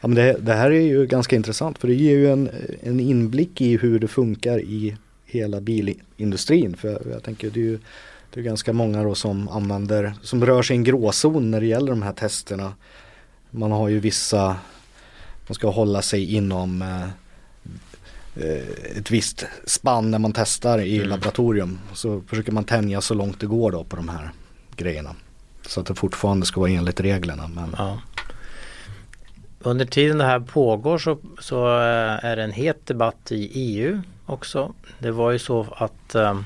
Ja, 0.00 0.08
men 0.08 0.14
det, 0.14 0.36
det 0.40 0.52
här 0.54 0.70
är 0.70 0.80
ju 0.80 1.06
ganska 1.06 1.36
intressant 1.36 1.78
för 1.78 1.88
det 1.88 1.94
ger 1.94 2.16
ju 2.16 2.30
en, 2.32 2.50
en 2.82 3.00
inblick 3.00 3.60
i 3.60 3.76
hur 3.76 3.98
det 3.98 4.08
funkar 4.08 4.58
i 4.58 4.96
hela 5.38 5.60
bilindustrin. 5.60 6.76
För 6.76 7.10
jag, 7.10 7.22
tänker 7.22 7.50
det 7.50 7.60
är 7.60 7.64
ju 7.64 7.78
det 8.30 8.40
är 8.40 8.44
ganska 8.44 8.72
många 8.72 9.02
då 9.02 9.14
som 9.14 9.48
använder, 9.48 10.14
som 10.22 10.46
rör 10.46 10.62
sig 10.62 10.76
i 10.76 10.78
en 10.78 10.84
gråzon 10.84 11.50
när 11.50 11.60
det 11.60 11.66
gäller 11.66 11.90
de 11.92 12.02
här 12.02 12.12
testerna. 12.12 12.74
Man 13.50 13.72
har 13.72 13.88
ju 13.88 14.00
vissa, 14.00 14.56
man 15.46 15.54
ska 15.54 15.70
hålla 15.70 16.02
sig 16.02 16.34
inom 16.34 16.82
eh, 16.82 17.08
ett 18.96 19.10
visst 19.10 19.44
spann 19.64 20.10
när 20.10 20.18
man 20.18 20.32
testar 20.32 20.78
i 20.78 20.96
Mm. 20.96 21.08
laboratorium. 21.08 21.78
Så 21.94 22.20
försöker 22.26 22.52
man 22.52 22.64
tänja 22.64 23.00
så 23.00 23.14
långt 23.14 23.40
det 23.40 23.46
går 23.46 23.72
då 23.72 23.84
på 23.84 23.96
de 23.96 24.08
här 24.08 24.30
grejerna. 24.76 25.14
Så 25.66 25.80
att 25.80 25.86
det 25.86 25.94
fortfarande 25.94 26.46
ska 26.46 26.60
vara 26.60 26.70
enligt 26.70 27.00
reglerna. 27.00 27.48
Men 27.48 27.74
Ja. 27.78 28.00
Under 29.66 29.84
tiden 29.84 30.18
det 30.18 30.24
här 30.24 30.40
pågår 30.40 30.98
så, 30.98 31.18
så 31.40 31.66
eh, 31.66 32.24
är 32.24 32.36
det 32.36 32.42
en 32.42 32.52
het 32.52 32.86
debatt 32.86 33.32
i 33.32 33.50
EU 33.54 34.02
också. 34.26 34.74
Det 34.98 35.10
var 35.10 35.30
ju 35.30 35.38
så 35.38 35.66
att 35.76 36.14
um, 36.14 36.44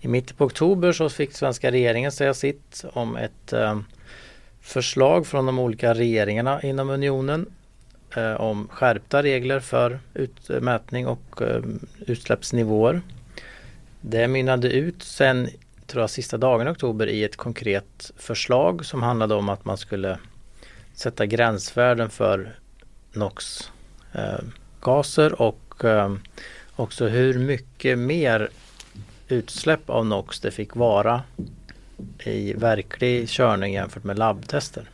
i 0.00 0.08
mitten 0.08 0.36
på 0.36 0.44
oktober 0.44 0.92
så 0.92 1.08
fick 1.08 1.32
svenska 1.32 1.70
regeringen 1.70 2.12
säga 2.12 2.34
sitt 2.34 2.84
om 2.92 3.16
ett 3.16 3.52
um, 3.52 3.84
förslag 4.60 5.26
från 5.26 5.46
de 5.46 5.58
olika 5.58 5.94
regeringarna 5.94 6.62
inom 6.62 6.90
unionen 6.90 7.46
eh, 8.16 8.34
om 8.34 8.68
skärpta 8.68 9.22
regler 9.22 9.60
för 9.60 9.98
utmätning 10.14 11.06
och 11.06 11.42
eh, 11.42 11.62
utsläppsnivåer. 12.06 13.00
Det 14.00 14.28
mynnade 14.28 14.72
ut 14.72 15.02
sen, 15.02 15.48
tror 15.86 16.02
jag, 16.02 16.10
sista 16.10 16.36
dagen 16.36 16.68
i 16.68 16.70
oktober 16.70 17.06
i 17.06 17.24
ett 17.24 17.36
konkret 17.36 18.12
förslag 18.16 18.86
som 18.86 19.02
handlade 19.02 19.34
om 19.34 19.48
att 19.48 19.64
man 19.64 19.78
skulle 19.78 20.18
sätta 20.94 21.26
gränsvärden 21.26 22.10
för 22.10 22.56
NOx 23.12 23.70
eh, 24.12 25.32
och 25.32 25.84
eh, 25.84 26.14
också 26.76 27.06
hur 27.08 27.38
mycket 27.38 27.98
mer 27.98 28.48
utsläpp 29.28 29.90
av 29.90 30.06
NOx 30.06 30.40
det 30.40 30.50
fick 30.50 30.76
vara 30.76 31.22
i 32.24 32.52
verklig 32.52 33.28
körning 33.28 33.74
jämfört 33.74 34.04
med 34.04 34.18
labbtester. 34.18 34.90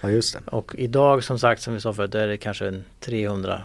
ja 0.00 0.10
just 0.10 0.34
det. 0.34 0.40
Och 0.50 0.74
idag 0.74 1.24
som 1.24 1.38
sagt 1.38 1.62
som 1.62 1.74
vi 1.74 1.80
sa 1.80 1.92
förut 1.92 2.14
är 2.14 2.28
det 2.28 2.36
kanske 2.36 2.68
en 2.68 2.84
300 3.00 3.62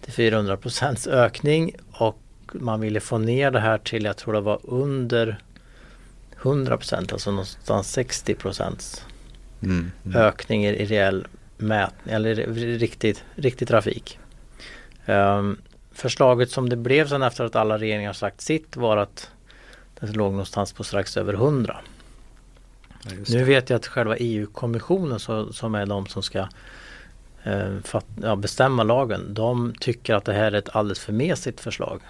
till 0.00 0.12
400 0.12 0.56
procents 0.56 1.06
ökning 1.06 1.76
och 1.92 2.18
man 2.52 2.80
ville 2.80 3.00
få 3.00 3.18
ner 3.18 3.50
det 3.50 3.60
här 3.60 3.78
till 3.78 4.04
jag 4.04 4.16
tror 4.16 4.34
det 4.34 4.40
var 4.40 4.60
under 4.62 5.38
100 6.42 6.76
procent, 6.76 7.12
alltså 7.12 7.30
någonstans 7.30 7.92
60 7.92 8.34
procents 8.34 9.04
Mm. 9.62 9.90
Mm. 10.04 10.16
ökning 10.16 10.66
i, 10.66 10.68
i 10.68 10.84
reell 10.84 11.26
mätning 11.56 12.14
eller 12.14 12.40
i 12.40 12.78
riktig, 13.36 13.68
trafik. 13.68 14.18
Ehm, 15.06 15.58
förslaget 15.92 16.50
som 16.50 16.68
det 16.68 16.76
blev 16.76 17.08
sen 17.08 17.22
efter 17.22 17.44
att 17.44 17.56
alla 17.56 17.78
regeringar 17.78 18.12
sagt 18.12 18.40
sitt 18.40 18.76
var 18.76 18.96
att 18.96 19.30
det 20.00 20.16
låg 20.16 20.32
någonstans 20.32 20.72
på 20.72 20.84
strax 20.84 21.16
över 21.16 21.34
100. 21.34 21.80
Ja, 23.02 23.10
Nu 23.28 23.44
vet 23.44 23.70
jag 23.70 23.76
att 23.76 23.86
själva 23.86 24.16
EU-kommissionen 24.16 25.20
så, 25.20 25.52
som 25.52 25.74
är 25.74 25.86
de 25.86 26.06
som 26.06 26.22
ska 26.22 26.48
eh, 27.42 27.78
fatt, 27.84 28.06
ja, 28.22 28.36
bestämma 28.36 28.82
lagen. 28.82 29.34
De 29.34 29.74
tycker 29.80 30.14
att 30.14 30.24
det 30.24 30.32
här 30.32 30.52
är 30.52 30.58
ett 30.58 30.76
alldeles 30.76 31.00
för 31.00 31.12
mesigt 31.12 31.60
förslag. 31.60 32.00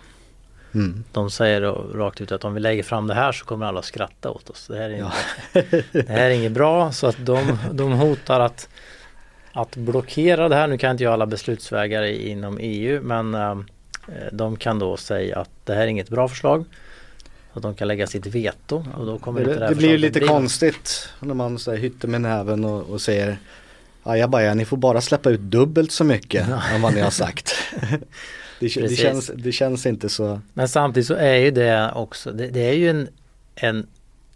Mm. 0.74 1.04
De 1.12 1.30
säger 1.30 1.60
rakt 1.94 2.20
ut 2.20 2.32
att 2.32 2.44
om 2.44 2.54
vi 2.54 2.60
lägger 2.60 2.82
fram 2.82 3.06
det 3.06 3.14
här 3.14 3.32
så 3.32 3.44
kommer 3.44 3.66
alla 3.66 3.78
att 3.78 3.84
skratta 3.84 4.30
åt 4.30 4.50
oss. 4.50 4.66
Det 4.66 4.76
här 4.78 4.90
är, 4.90 4.98
Ja. 4.98 5.12
inte, 5.54 5.82
det 5.92 6.08
här 6.08 6.24
är 6.26 6.30
inget 6.30 6.52
bra 6.52 6.92
så 6.92 7.06
att 7.06 7.16
de, 7.26 7.58
de 7.72 7.92
hotar 7.92 8.40
att, 8.40 8.68
att 9.52 9.76
blockera 9.76 10.48
det 10.48 10.54
här. 10.56 10.66
Nu 10.66 10.78
kan 10.78 10.90
inte 10.90 11.04
jag 11.04 11.12
alla 11.12 11.26
beslutsvägar 11.26 12.02
inom 12.02 12.58
EU 12.60 13.02
men 13.02 13.34
eh, 13.34 13.56
de 14.32 14.56
kan 14.56 14.78
då 14.78 14.96
säga 14.96 15.38
att 15.38 15.50
det 15.64 15.74
här 15.74 15.82
är 15.82 15.86
inget 15.86 16.08
bra 16.08 16.28
förslag. 16.28 16.64
Att 17.52 17.62
de 17.62 17.74
kan 17.74 17.88
lägga 17.88 18.06
sitt 18.06 18.26
veto 18.26 18.84
och 18.96 19.06
då 19.06 19.18
kommer 19.18 19.40
inte 19.40 19.52
det, 19.52 19.58
det, 19.58 19.64
här 19.64 19.68
det 19.70 19.76
blir 19.78 19.98
lite 19.98 20.18
bli- 20.18 20.28
konstigt 20.28 21.08
när 21.20 21.34
man 21.34 21.58
så 21.58 21.70
här, 21.70 21.78
hytter 21.78 22.08
med 22.08 22.20
näven 22.20 22.64
och, 22.64 22.82
och 22.90 23.00
säger 23.00 23.38
Ajabaja, 24.02 24.54
ni 24.54 24.64
får 24.64 24.76
bara 24.76 25.00
släppa 25.00 25.30
ut 25.30 25.40
dubbelt 25.40 25.92
så 25.92 26.04
mycket 26.04 26.48
än 26.72 26.82
vad 26.82 26.94
ni 26.94 27.00
har 27.00 27.10
sagt. 27.10 27.54
det, 28.60 28.66
det, 28.80 28.96
känns, 28.96 29.30
det 29.34 29.52
känns 29.52 29.86
inte 29.86 30.08
så, 30.08 30.40
Men 30.54 30.68
samtidigt 30.68 31.06
så 31.06 31.14
är 31.14 31.34
ju 31.36 31.50
det 31.50 31.92
också, 31.94 32.32
det, 32.32 32.46
det 32.48 32.60
är 32.60 32.72
ju 32.72 32.90
en, 32.90 33.08
en, 33.54 33.86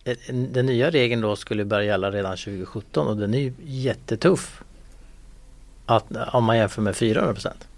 en 0.04 0.52
Den 0.52 0.66
nya 0.66 0.90
regeln 0.90 1.20
då 1.20 1.36
skulle 1.36 1.64
börja 1.64 1.84
gälla 1.86 2.10
redan 2.10 2.36
2017 2.36 3.06
och 3.06 3.16
den 3.16 3.34
är 3.34 3.38
ju 3.38 3.52
jättetuff. 3.64 4.62
Att, 5.86 6.04
om 6.32 6.44
man 6.44 6.56
jämför 6.56 6.82
med 6.82 6.96
400 6.96 7.32
procent. 7.34 7.68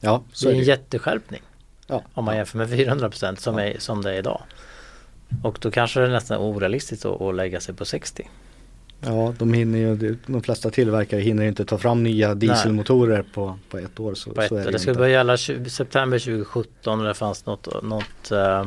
ja 0.00 0.22
så 0.32 0.44
Det 0.44 0.50
är 0.50 0.52
det 0.54 0.58
en 0.58 0.64
ju. 0.64 0.68
jätteskärpning. 0.70 1.42
Ja. 1.86 2.02
Om 2.14 2.24
man 2.24 2.36
jämför 2.36 2.58
med 2.58 2.70
400 2.70 3.10
procent 3.10 3.40
som, 3.40 3.58
Ja. 3.58 3.64
är, 3.64 3.78
som 3.78 4.02
det 4.02 4.10
är 4.14 4.18
idag. 4.18 4.42
Och 5.42 5.58
då 5.60 5.70
kanske 5.70 6.00
det 6.00 6.06
är 6.06 6.10
nästan 6.10 6.38
orealistiskt 6.38 7.04
att, 7.04 7.20
att 7.20 7.34
lägga 7.34 7.60
sig 7.60 7.74
på 7.74 7.84
60. 7.84 8.28
Ja, 9.00 9.34
de 9.38 9.52
hinner 9.52 9.78
ju, 9.78 10.16
de 10.26 10.42
flesta 10.42 10.70
tillverkare 10.70 11.20
hinner 11.20 11.44
inte 11.44 11.64
ta 11.64 11.78
fram 11.78 12.02
nya 12.02 12.34
dieselmotorer 12.34 13.24
på, 13.34 13.58
på 13.70 13.78
ett 13.78 14.00
år. 14.00 14.14
Så, 14.14 14.30
På 14.30 14.42
ett, 14.42 14.48
så 14.48 14.56
är 14.56 14.64
det, 14.64 14.70
det 14.70 14.78
inte. 14.78 14.94
börja 14.94 15.12
gälla 15.12 15.36
20, 15.36 15.70
september 15.70 16.18
2017 16.18 17.00
och 17.00 17.06
det 17.06 17.14
fanns 17.14 17.46
något, 17.46 17.82
något 17.82 18.30
eh, 18.30 18.60
eh, 18.60 18.66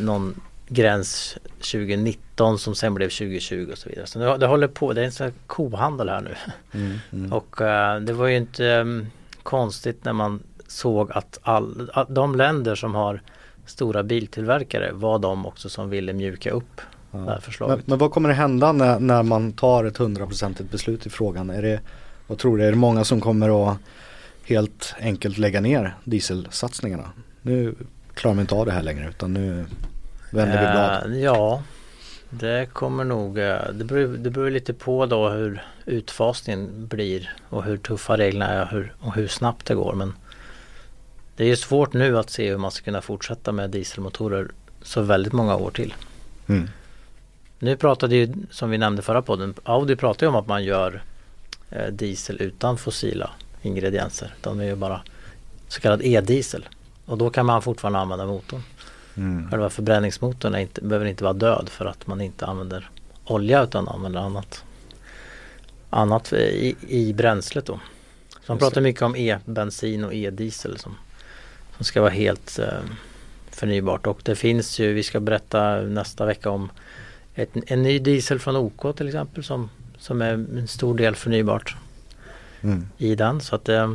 någon 0.00 0.40
gräns 0.68 1.38
2019 1.58 2.58
som 2.58 2.74
sen 2.74 2.94
blev 2.94 3.08
2020 3.08 3.68
och 3.72 3.78
så 3.78 3.88
vidare. 3.88 4.06
Så 4.06 4.18
nu, 4.18 4.38
det 4.38 4.46
håller 4.46 4.68
på, 4.68 4.92
det 4.92 5.00
är 5.00 5.04
en 5.04 5.12
sån 5.12 5.24
här 5.24 5.34
kohandel 5.46 6.08
här 6.08 6.20
nu. 6.20 6.34
Mm, 6.80 6.98
mm. 7.12 7.32
Och 7.38 7.60
uh, 7.60 7.96
det 8.00 8.12
var 8.12 8.26
ju 8.26 8.36
inte 8.36 8.64
um, 8.64 9.06
konstigt 9.42 10.04
när 10.04 10.12
man 10.12 10.42
såg 10.66 11.12
att, 11.12 11.38
all, 11.42 11.90
att 11.94 12.14
de 12.14 12.34
länder 12.34 12.74
som 12.74 12.94
har 12.94 13.20
stora 13.66 14.02
biltillverkare 14.02 14.92
var 14.92 15.18
de 15.18 15.46
också 15.46 15.68
som 15.68 15.90
ville 15.90 16.12
mjuka 16.12 16.50
upp 16.50 16.80
ja. 17.18 17.24
det 17.24 17.30
här 17.30 17.40
förslaget. 17.40 17.76
Men, 17.76 17.84
men, 17.86 17.98
vad 17.98 18.10
kommer 18.10 18.28
det 18.28 18.34
hända 18.34 18.72
när, 18.72 19.00
när 19.00 19.22
man 19.22 19.52
tar 19.52 19.84
ett 19.84 19.96
hundraprocentigt 19.96 20.70
beslut 20.70 21.06
i 21.06 21.10
frågan? 21.10 21.50
Är 21.50 21.62
det, 21.62 21.80
vad 22.26 22.38
tror 22.38 22.58
du, 22.58 22.64
är 22.64 22.70
det 22.70 22.76
många 22.76 23.04
som 23.04 23.20
kommer 23.20 23.70
att 23.70 23.78
helt 24.44 24.94
enkelt 25.00 25.38
lägga 25.38 25.60
ner 25.60 25.96
dieselsatsningarna? 26.04 27.10
Nu 27.42 27.74
klarar 28.14 28.34
man 28.34 28.42
inte 28.42 28.54
av 28.54 28.66
det 28.66 28.72
här 28.72 28.82
längre 28.82 29.08
utan 29.08 29.32
nu 29.32 29.64
vänder 30.30 30.66
vi 30.66 30.72
blad. 30.72 31.06
Uh, 31.06 31.22
ja, 31.22 31.62
det 32.30 32.66
kommer 32.72 33.04
nog, 33.04 33.38
eh, 33.38 33.58
det 33.72 33.84
beror, 33.84 34.16
det 34.16 34.30
beror 34.30 34.50
lite 34.50 34.74
på 34.74 35.06
då 35.06 35.28
hur 35.28 35.62
utfasningen 35.86 36.86
blir 36.86 37.36
och 37.48 37.64
hur 37.64 37.76
tuffa 37.76 38.16
reglerna 38.16 38.48
är 38.48 38.62
och 38.62 38.68
hur, 38.68 38.94
och 39.00 39.14
hur 39.14 39.28
snabbt 39.28 39.66
det 39.66 39.74
går. 39.74 39.94
Men 39.94 40.12
det 41.36 41.44
är 41.44 41.48
ju 41.48 41.56
svårt 41.56 41.92
nu 41.92 42.18
att 42.18 42.30
se 42.30 42.50
hur 42.50 42.58
man 42.58 42.70
ska 42.70 42.84
kunna 42.84 43.02
fortsätta 43.02 43.52
med 43.52 43.70
dieselmotorer 43.70 44.48
så 44.82 45.02
väldigt 45.02 45.32
många 45.32 45.56
år 45.56 45.70
till. 45.70 45.94
Mm. 46.46 46.68
Nu 47.64 47.76
pratade 47.76 48.16
ju, 48.16 48.32
som 48.50 48.70
vi 48.70 48.78
nämnde 48.78 49.02
förra 49.02 49.22
podden, 49.22 49.54
Audi 49.62 49.96
pratar 49.96 50.26
ju 50.26 50.28
om 50.28 50.36
att 50.36 50.46
man 50.46 50.64
gör 50.64 51.02
eh, 51.70 51.86
diesel 51.86 52.40
utan 52.40 52.78
fossila 52.78 53.30
ingredienser. 53.62 54.34
De 54.40 54.60
är 54.60 54.64
ju 54.64 54.76
bara 54.76 55.00
så 55.68 55.80
kallad 55.80 56.02
e-diesel. 56.02 56.68
Och 57.06 57.18
då 57.18 57.30
kan 57.30 57.46
man 57.46 57.62
fortfarande 57.62 57.98
använda 57.98 58.26
motorn. 58.26 58.62
Mm. 59.16 59.50
Själva 59.50 59.70
förbränningsmotorn 59.70 60.56
inte, 60.56 60.80
behöver 60.80 61.06
inte 61.06 61.24
vara 61.24 61.32
död 61.32 61.68
för 61.68 61.84
att 61.84 62.06
man 62.06 62.20
inte 62.20 62.46
använder 62.46 62.90
olja 63.24 63.62
utan 63.62 63.88
använder 63.88 64.20
annat, 64.20 64.64
annat 65.90 66.32
i, 66.32 66.76
i 66.88 67.12
bränslet 67.12 67.66
då. 67.66 67.80
Så 68.28 68.52
man 68.52 68.58
pratar 68.58 68.80
mycket 68.80 69.02
om 69.02 69.16
e-bensin 69.16 70.04
och 70.04 70.14
e-diesel 70.14 70.78
som, 70.78 70.96
som 71.76 71.84
ska 71.84 72.00
vara 72.00 72.10
helt 72.10 72.58
eh, 72.58 72.68
förnybart. 73.50 74.06
Och 74.06 74.20
det 74.22 74.36
finns 74.36 74.78
ju, 74.78 74.92
vi 74.92 75.02
ska 75.02 75.20
berätta 75.20 75.76
nästa 75.76 76.26
vecka 76.26 76.50
om 76.50 76.70
ett, 77.34 77.50
en 77.66 77.82
ny 77.82 77.98
diesel 77.98 78.38
från 78.38 78.56
OK 78.56 78.96
till 78.96 79.06
exempel 79.06 79.44
som, 79.44 79.70
som 79.98 80.22
är 80.22 80.32
en 80.32 80.68
stor 80.68 80.94
del 80.94 81.14
förnybart 81.14 81.76
mm. 82.62 82.86
i 82.98 83.14
den. 83.14 83.40
Så 83.40 83.56
att 83.56 83.68
eh, 83.68 83.94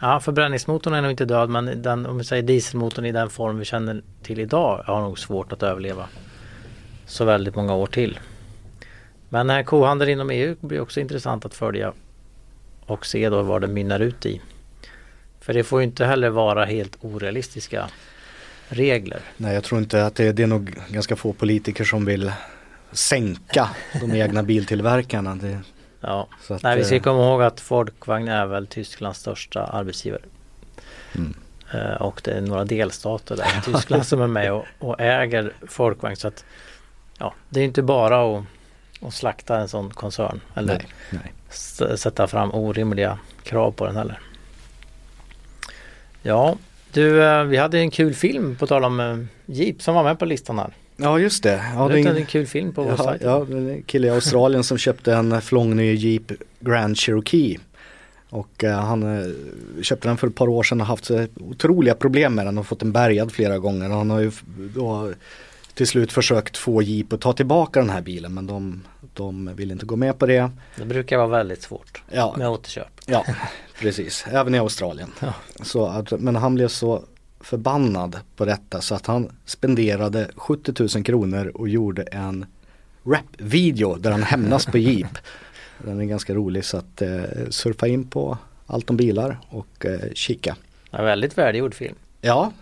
Ja, 0.00 0.20
förbränningsmotorn 0.20 0.94
är 0.94 1.02
nog 1.02 1.10
inte 1.10 1.24
död 1.24 1.50
men 1.50 1.82
den, 1.82 2.06
om 2.06 2.18
vi 2.18 2.24
säger 2.24 2.42
dieselmotorn 2.42 3.06
i 3.06 3.12
den 3.12 3.30
form 3.30 3.58
vi 3.58 3.64
känner 3.64 4.02
till 4.22 4.40
idag 4.40 4.82
har 4.86 5.00
nog 5.00 5.18
svårt 5.18 5.52
att 5.52 5.62
överleva 5.62 6.08
så 7.06 7.24
väldigt 7.24 7.54
många 7.54 7.74
år 7.74 7.86
till. 7.86 8.18
Men 9.28 9.46
den 9.46 9.56
här 9.56 9.62
kohandeln 9.62 10.10
inom 10.10 10.30
EU 10.30 10.56
blir 10.60 10.80
också 10.80 11.00
intressant 11.00 11.44
att 11.44 11.54
följa 11.54 11.92
och 12.80 13.06
se 13.06 13.28
då 13.28 13.42
vad 13.42 13.60
det 13.60 13.66
mynnar 13.66 14.00
ut 14.00 14.26
i. 14.26 14.40
För 15.40 15.54
det 15.54 15.64
får 15.64 15.80
ju 15.80 15.86
inte 15.86 16.04
heller 16.04 16.30
vara 16.30 16.64
helt 16.64 16.96
orealistiska 17.00 17.86
regler. 18.68 19.20
Nej, 19.36 19.54
jag 19.54 19.64
tror 19.64 19.80
inte 19.80 20.06
att 20.06 20.14
det, 20.14 20.32
det 20.32 20.42
är 20.42 20.46
nog 20.46 20.78
ganska 20.88 21.16
få 21.16 21.32
politiker 21.32 21.84
som 21.84 22.04
vill 22.04 22.32
sänka 22.92 23.68
de 24.00 24.14
egna 24.14 24.42
biltillverkarna. 24.42 25.34
Det, 25.34 25.60
Ja, 26.06 26.28
att, 26.48 26.62
Nej, 26.62 26.76
vi 26.76 26.84
ska 26.84 26.94
eh, 26.94 27.02
komma 27.02 27.22
ihåg 27.22 27.42
att 27.42 27.60
Folkvagn 27.60 28.28
är 28.28 28.46
väl 28.46 28.66
Tysklands 28.66 29.18
största 29.18 29.64
arbetsgivare. 29.64 30.22
Mm. 31.14 31.34
Uh, 31.74 32.02
och 32.02 32.20
det 32.24 32.30
är 32.30 32.40
några 32.40 32.64
delstater 32.64 33.36
där 33.36 33.58
i 33.58 33.60
Tyskland 33.72 34.06
som 34.06 34.20
är 34.20 34.26
med 34.26 34.52
och, 34.52 34.64
och, 34.78 35.00
äger 35.00 35.52
Folkvagn. 35.68 36.16
Så 36.16 36.28
att, 36.28 36.44
ja, 37.18 37.34
det 37.48 37.60
är 37.60 37.64
inte 37.64 37.82
bara 37.82 38.38
att, 38.38 38.44
att 39.00 39.14
slakta 39.14 39.60
en 39.60 39.68
sån 39.68 39.90
koncern 39.90 40.40
eller 40.54 40.84
nej, 41.10 41.32
nej. 41.50 41.98
sätta 41.98 42.26
fram 42.26 42.54
orimliga 42.54 43.18
krav 43.42 43.72
på 43.72 43.86
den 43.86 43.96
heller. 43.96 44.20
Ja, 46.22 46.56
du, 46.92 47.20
uh, 47.20 47.44
vi 47.44 47.56
hade 47.56 47.78
en 47.78 47.90
kul 47.90 48.14
film 48.14 48.56
på 48.56 48.66
tal 48.66 48.84
om 48.84 49.28
Jeep 49.46 49.82
som 49.82 49.94
var 49.94 50.04
med 50.04 50.18
på 50.18 50.24
listan 50.24 50.58
här. 50.58 50.70
Ja 50.96 51.18
just 51.18 51.42
det. 51.42 51.64
Ja, 51.74 51.88
det 51.88 52.00
är 52.00 52.16
en 52.16 52.26
kul 52.26 52.46
film 52.46 52.72
på 52.72 52.82
vår 52.82 52.96
sajt. 52.96 53.22
Ja, 53.24 53.46
en 53.50 53.82
kille 53.82 54.06
i 54.06 54.10
Australien 54.10 54.64
som 54.64 54.78
köpte 54.78 55.14
en 55.14 55.40
flångny 55.40 55.94
Jeep 55.94 56.32
Grand 56.60 56.98
Cherokee. 56.98 57.58
Och 58.30 58.64
uh, 58.64 58.70
han 58.70 59.02
uh, 59.02 59.34
köpte 59.82 60.08
den 60.08 60.16
för 60.16 60.26
ett 60.26 60.34
par 60.34 60.48
år 60.48 60.62
sedan 60.62 60.80
och 60.80 60.86
haft 60.86 61.10
uh, 61.10 61.24
otroliga 61.40 61.94
problem 61.94 62.34
med 62.34 62.46
den 62.46 62.58
och 62.58 62.66
fått 62.66 62.80
den 62.80 62.92
bärgad 62.92 63.32
flera 63.32 63.58
gånger. 63.58 63.88
Han 63.88 64.10
har 64.10 64.20
ju 64.20 64.30
då 64.74 65.12
till 65.74 65.86
slut 65.86 66.12
försökt 66.12 66.56
få 66.56 66.82
Jeep 66.82 67.12
att 67.12 67.20
ta 67.20 67.32
tillbaka 67.32 67.80
den 67.80 67.90
här 67.90 68.00
bilen 68.00 68.34
men 68.34 68.46
de, 68.46 68.82
de 69.14 69.54
vill 69.54 69.70
inte 69.70 69.86
gå 69.86 69.96
med 69.96 70.18
på 70.18 70.26
det. 70.26 70.50
Det 70.76 70.84
brukar 70.84 71.16
vara 71.16 71.26
väldigt 71.26 71.62
svårt 71.62 72.02
ja. 72.10 72.34
med 72.38 72.48
återköp. 72.48 73.00
Ja, 73.06 73.24
precis. 73.80 74.24
Även 74.30 74.54
i 74.54 74.58
Australien. 74.58 75.12
Ja. 75.20 75.34
Så 75.62 75.86
att, 75.86 76.10
men 76.20 76.36
han 76.36 76.54
blev 76.54 76.68
så 76.68 77.02
förbannad 77.46 78.20
på 78.36 78.44
detta 78.44 78.80
så 78.80 78.94
att 78.94 79.06
han 79.06 79.32
spenderade 79.44 80.30
70 80.36 80.96
000 80.96 81.04
kronor 81.04 81.52
och 81.54 81.68
gjorde 81.68 82.02
en 82.02 82.46
rap-video 83.04 83.94
där 83.94 84.10
han 84.10 84.22
hämnas 84.22 84.66
på 84.66 84.78
Jeep. 84.78 85.18
Den 85.78 86.00
är 86.00 86.04
ganska 86.04 86.34
rolig 86.34 86.64
så 86.64 86.76
att 86.76 87.02
eh, 87.02 87.22
surfa 87.50 87.86
in 87.86 88.04
på 88.06 88.38
allt 88.66 88.90
om 88.90 88.96
bilar 88.96 89.38
och 89.48 89.86
eh, 89.86 90.12
kika. 90.14 90.56
Ja, 90.90 91.02
väldigt 91.02 91.38
välgjord 91.38 91.74
film. 91.74 91.94
Ja, 92.20 92.52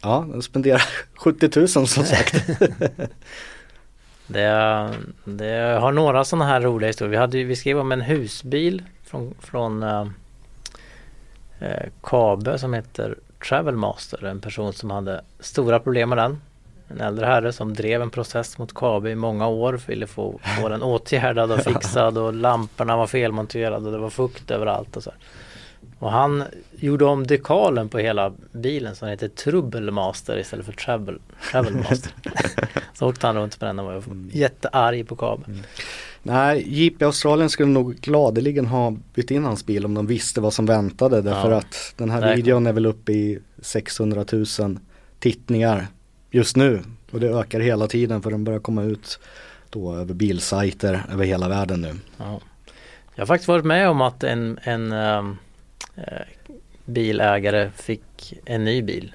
ja 0.00 0.26
den 0.32 0.42
spenderar 0.42 0.82
70 1.14 1.50
000 1.60 1.68
som 1.68 1.86
sagt. 1.86 2.34
det, 4.26 4.90
det 5.24 5.78
har 5.80 5.92
några 5.92 6.24
sådana 6.24 6.46
här 6.46 6.60
roliga 6.60 6.88
historier. 6.88 7.10
Vi, 7.10 7.16
hade, 7.16 7.44
vi 7.44 7.56
skrev 7.56 7.78
om 7.78 7.92
en 7.92 8.00
husbil 8.00 8.82
från, 9.04 9.34
från 9.40 9.82
äh, 9.82 10.06
Kabe 12.02 12.58
som 12.58 12.74
heter 12.74 13.16
Travelmaster, 13.48 14.24
en 14.24 14.40
person 14.40 14.72
som 14.72 14.90
hade 14.90 15.24
stora 15.40 15.80
problem 15.80 16.08
med 16.08 16.18
den. 16.18 16.40
En 16.88 17.00
äldre 17.00 17.26
herre 17.26 17.52
som 17.52 17.74
drev 17.74 18.02
en 18.02 18.10
process 18.10 18.58
mot 18.58 18.74
Kabe 18.74 19.10
i 19.10 19.14
många 19.14 19.46
år, 19.46 19.80
ville 19.86 20.06
få, 20.06 20.40
få 20.60 20.68
den 20.68 20.82
åtgärdad 20.82 21.52
och 21.52 21.60
fixad 21.64 22.18
och 22.18 22.34
lamporna 22.34 22.96
var 22.96 23.06
felmonterade 23.06 23.86
och 23.86 23.92
det 23.92 23.98
var 23.98 24.10
fukt 24.10 24.50
överallt 24.50 24.96
och 24.96 25.02
så. 25.02 25.12
Och 25.98 26.12
han 26.12 26.44
gjorde 26.72 27.04
om 27.04 27.26
dekalen 27.26 27.88
på 27.88 27.98
hela 27.98 28.32
bilen 28.52 28.96
så 28.96 29.04
den 29.04 29.10
heter 29.12 29.28
Troublemaster 29.28 30.38
istället 30.38 30.66
för 30.66 30.72
Travel, 30.72 31.18
Travelmaster. 31.50 32.12
så 32.94 33.08
åkte 33.08 33.26
han 33.26 33.36
runt 33.36 33.60
med 33.60 33.68
den 33.68 33.78
och 33.78 33.84
var 33.84 34.02
jättearg 34.32 35.08
på 35.08 35.16
Kabe. 35.16 35.44
Mm. 35.46 35.60
Nej, 36.22 36.84
i 36.84 37.04
Australien 37.04 37.50
skulle 37.50 37.68
nog 37.68 37.94
gladeligen 37.94 38.66
ha 38.66 38.96
bytt 39.14 39.30
in 39.30 39.44
hans 39.44 39.66
bil 39.66 39.84
om 39.84 39.94
de 39.94 40.06
visste 40.06 40.40
vad 40.40 40.52
som 40.52 40.66
väntade. 40.66 41.22
Därför 41.22 41.50
ja. 41.50 41.56
att 41.56 41.94
den 41.96 42.10
här 42.10 42.36
videon 42.36 42.66
är 42.66 42.72
väl 42.72 42.86
uppe 42.86 43.12
i 43.12 43.38
600 43.58 44.24
000 44.32 44.78
tittningar 45.18 45.86
just 46.30 46.56
nu. 46.56 46.82
Och 47.10 47.20
det 47.20 47.28
ökar 47.28 47.60
hela 47.60 47.86
tiden 47.86 48.22
för 48.22 48.30
den 48.30 48.44
börjar 48.44 48.60
komma 48.60 48.82
ut 48.82 49.18
då 49.70 49.96
över 49.96 50.14
bilsajter 50.14 51.02
över 51.12 51.24
hela 51.24 51.48
världen 51.48 51.80
nu. 51.80 51.94
Ja. 52.16 52.40
Jag 53.14 53.22
har 53.22 53.26
faktiskt 53.26 53.48
varit 53.48 53.64
med 53.64 53.88
om 53.88 54.00
att 54.00 54.24
en, 54.24 54.58
en 54.62 54.92
äh, 54.92 55.24
bilägare 56.84 57.70
fick 57.76 58.34
en 58.44 58.64
ny 58.64 58.82
bil. 58.82 59.14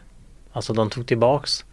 Alltså 0.51 0.73
de 0.73 0.89
tog 0.89 1.07
tillbaks 1.07 1.65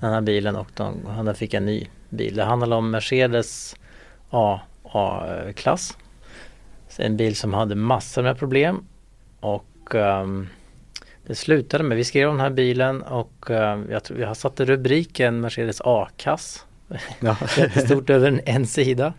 den 0.00 0.12
här 0.12 0.20
bilen 0.20 0.56
och 0.56 0.68
de, 0.74 1.06
han 1.06 1.34
fick 1.34 1.54
en 1.54 1.66
ny 1.66 1.86
bil. 2.08 2.36
Det 2.36 2.44
handlar 2.44 2.76
om 2.76 2.90
Mercedes 2.90 3.76
A-klass. 4.30 5.96
En 6.96 7.16
bil 7.16 7.36
som 7.36 7.54
hade 7.54 7.74
massor 7.74 8.22
med 8.22 8.38
problem 8.38 8.84
och 9.40 9.94
um, 9.94 10.48
det 11.26 11.34
slutade 11.34 11.84
med, 11.84 11.96
vi 11.96 12.04
skrev 12.04 12.28
om 12.28 12.34
den 12.34 12.40
här 12.40 12.50
bilen 12.50 13.02
och 13.02 13.50
uh, 13.50 13.56
jag 13.90 14.04
tror 14.04 14.20
jag 14.20 14.36
satte 14.36 14.64
rubriken 14.64 15.40
Mercedes 15.40 15.80
A-kass. 15.84 16.64
Ja. 17.20 17.36
Stort 17.84 18.10
över 18.10 18.28
en, 18.28 18.40
en 18.44 18.66
sida. 18.66 19.12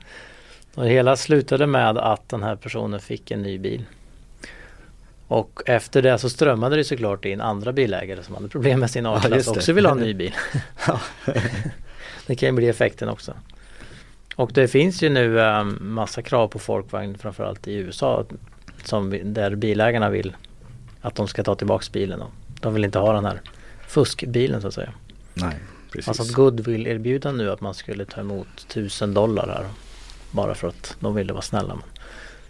Och 0.76 0.84
det 0.84 0.90
hela 0.90 1.16
slutade 1.16 1.68
med 1.68 1.98
att 1.98 2.30
den 2.30 2.44
här 2.44 2.56
personen 2.56 3.00
fick 3.00 3.32
en 3.32 3.42
ny 3.42 3.58
bil. 3.58 3.86
Och 5.28 5.62
efter 5.66 6.02
det 6.02 6.18
så 6.18 6.30
strömmade 6.30 6.76
det 6.76 6.84
såklart 6.84 7.26
in 7.26 7.42
andra 7.42 7.74
bilägare 7.74 8.24
som 8.24 8.36
hade 8.36 8.48
problem 8.48 8.80
med 8.80 8.92
sin 8.92 9.06
A-klass 9.06 9.46
ja, 9.46 9.52
också 9.52 9.74
vill 9.74 9.86
ha 9.86 9.92
en 9.92 10.00
ny 10.00 10.14
bil. 10.14 10.34
det 12.28 12.36
kan 12.36 12.50
ju 12.50 12.54
bli 12.54 12.68
effekten 12.68 13.10
också. 13.10 13.34
Och 14.40 14.52
det 14.54 14.68
finns 14.68 15.04
ju 15.04 15.10
nu 15.10 15.40
äh, 15.40 15.64
massa 15.64 16.22
krav 16.22 16.48
på 16.48 16.60
folkvagn 16.60 17.18
framförallt 17.18 17.68
i 17.68 17.74
USA 17.74 18.26
som, 18.84 19.20
där 19.24 19.56
bilägarna 19.56 20.10
vill 20.10 20.36
att 21.02 21.16
de 21.16 21.28
ska 21.28 21.44
ta 21.44 21.56
tillbaks 21.56 21.92
bilen. 21.92 22.22
Och 22.22 22.32
de 22.62 22.74
vill 22.74 22.86
inte 22.86 23.00
ha 23.00 23.14
den 23.14 23.26
här 23.26 23.42
fuskbilen 23.88 24.62
så 24.62 24.68
att 24.68 24.74
säga. 24.74 24.94
Nej, 25.34 25.56
precis. 25.92 26.08
Alltså 26.08 26.24
att 26.24 26.32
Goodwill 26.32 26.88
erbjuda 26.88 27.32
nu 27.32 27.52
att 27.52 27.62
man 27.62 27.74
skulle 27.74 28.06
ta 28.06 28.22
emot 28.22 28.68
tusen 28.68 29.14
dollar 29.14 29.48
här. 29.48 29.66
Bara 30.32 30.56
för 30.56 30.68
att 30.68 30.98
de 31.00 31.16
ville 31.16 31.34
vara 31.34 31.42
snälla. 31.42 31.76
Men 31.76 31.86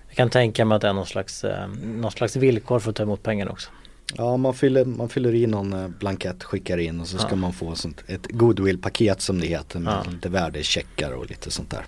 jag 0.07 0.15
kan 0.15 0.29
tänka 0.29 0.65
mig 0.65 0.75
att 0.75 0.81
det 0.81 0.87
är 0.87 0.93
någon 0.93 1.05
slags, 1.05 1.43
eh, 1.43 1.67
någon 1.83 2.11
slags 2.11 2.35
villkor 2.35 2.79
för 2.79 2.89
att 2.89 2.95
ta 2.95 3.03
emot 3.03 3.23
pengarna 3.23 3.51
också. 3.51 3.69
Ja 4.17 4.37
man 4.37 4.53
fyller, 4.53 4.85
man 4.85 5.09
fyller 5.09 5.35
i 5.35 5.47
någon 5.47 5.73
eh, 5.73 5.87
blankett, 5.87 6.43
skickar 6.43 6.77
in 6.77 7.01
och 7.01 7.07
så 7.07 7.17
ska 7.17 7.29
Ja. 7.29 7.35
man 7.35 7.53
få 7.53 7.75
sånt, 7.75 8.03
ett 8.07 8.27
goodwill-paket 8.29 9.21
som 9.21 9.39
det 9.39 9.47
heter 9.47 9.79
med 9.79 9.93
Ja. 10.05 10.11
lite 10.11 10.29
värdecheckar 10.29 11.11
och 11.11 11.29
lite 11.29 11.51
sånt 11.51 11.69
där. 11.71 11.85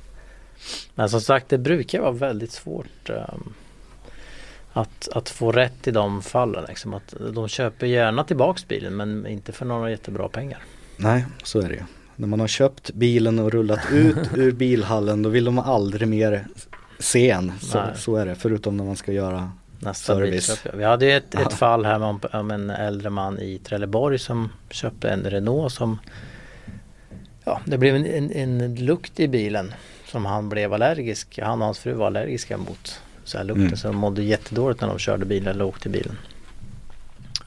Men 0.96 1.10
som 1.10 1.22
sagt 1.22 1.50
det 1.50 1.58
brukar 1.58 2.00
vara 2.02 2.12
väldigt 2.12 2.52
svårt 2.52 3.10
ehm, 3.10 3.54
att, 4.74 5.10
att 5.14 5.30
få 5.30 5.52
rätt 5.52 5.88
i 5.88 5.92
de 5.92 6.22
fallen. 6.22 6.66
Liksom. 6.68 6.94
Att 6.94 7.14
de 7.34 7.48
köper 7.48 7.88
gärna 7.88 8.24
tillbaks 8.24 8.68
bilen 8.68 8.96
men 8.96 9.28
inte 9.28 9.52
för 9.52 9.66
några 9.66 9.90
jättebra 9.92 10.30
pengar. 10.30 10.60
Nej, 10.98 11.26
så 11.44 11.60
är 11.62 11.70
det 11.70 11.76
ju. 11.76 11.82
När 12.16 12.28
man 12.28 12.40
har 12.40 12.48
köpt 12.48 12.94
bilen 12.94 13.40
och 13.40 13.52
rullat 13.52 13.80
ut 13.92 14.18
ur 14.36 14.52
bilhallen 14.52 15.22
då 15.24 15.30
vill 15.30 15.46
de 15.46 15.60
aldrig 15.60 16.08
mer 16.08 16.48
se 17.00 17.30
en. 17.30 17.52
Så, 17.62 17.84
så 17.96 18.16
är 18.16 18.26
det, 18.26 18.36
förutom 18.36 18.78
när 18.78 18.84
man 18.84 18.96
ska 18.96 19.12
göra 19.12 19.52
Nästa 19.82 20.14
Service. 20.16 20.48
bilköp. 20.48 20.76
Vi 20.76 20.84
hade 20.84 21.06
ju 21.06 21.12
ett, 21.12 21.36
ett 21.36 21.54
fall 21.54 21.86
här 21.86 22.02
om, 22.04 22.20
om 22.34 22.52
en 22.52 22.70
äldre 22.70 23.10
man 23.10 23.40
i 23.40 23.58
Trelleborg 23.58 24.20
som 24.20 24.50
köpte 24.70 25.10
en 25.10 25.24
Renault 25.24 25.74
som 25.74 26.00
Ja, 27.44 27.62
det 27.66 27.78
blev 27.78 27.96
en, 27.96 28.06
en, 28.06 28.32
en 28.32 28.76
lukt 28.76 29.20
i 29.20 29.28
bilen 29.28 29.74
som 30.06 30.26
han 30.26 30.50
blev 30.50 30.74
allergisk. 30.74 31.40
Han 31.44 31.60
och 31.62 31.66
hans 31.66 31.80
fru 31.80 31.94
var 31.94 32.08
allergiska 32.08 32.58
mot 32.58 33.02
så 33.24 33.38
här 33.38 33.46
lukten 33.46 33.66
Mm. 33.66 33.78
så 33.78 33.88
de 33.88 33.96
mådde 33.98 34.24
jättedåligt 34.24 34.82
när 34.82 34.88
de 34.88 35.00
körde 35.00 35.26
bilen 35.26 35.48
eller 35.48 35.66
åkte 35.66 35.90
i 35.90 35.92
bilen. 35.92 36.18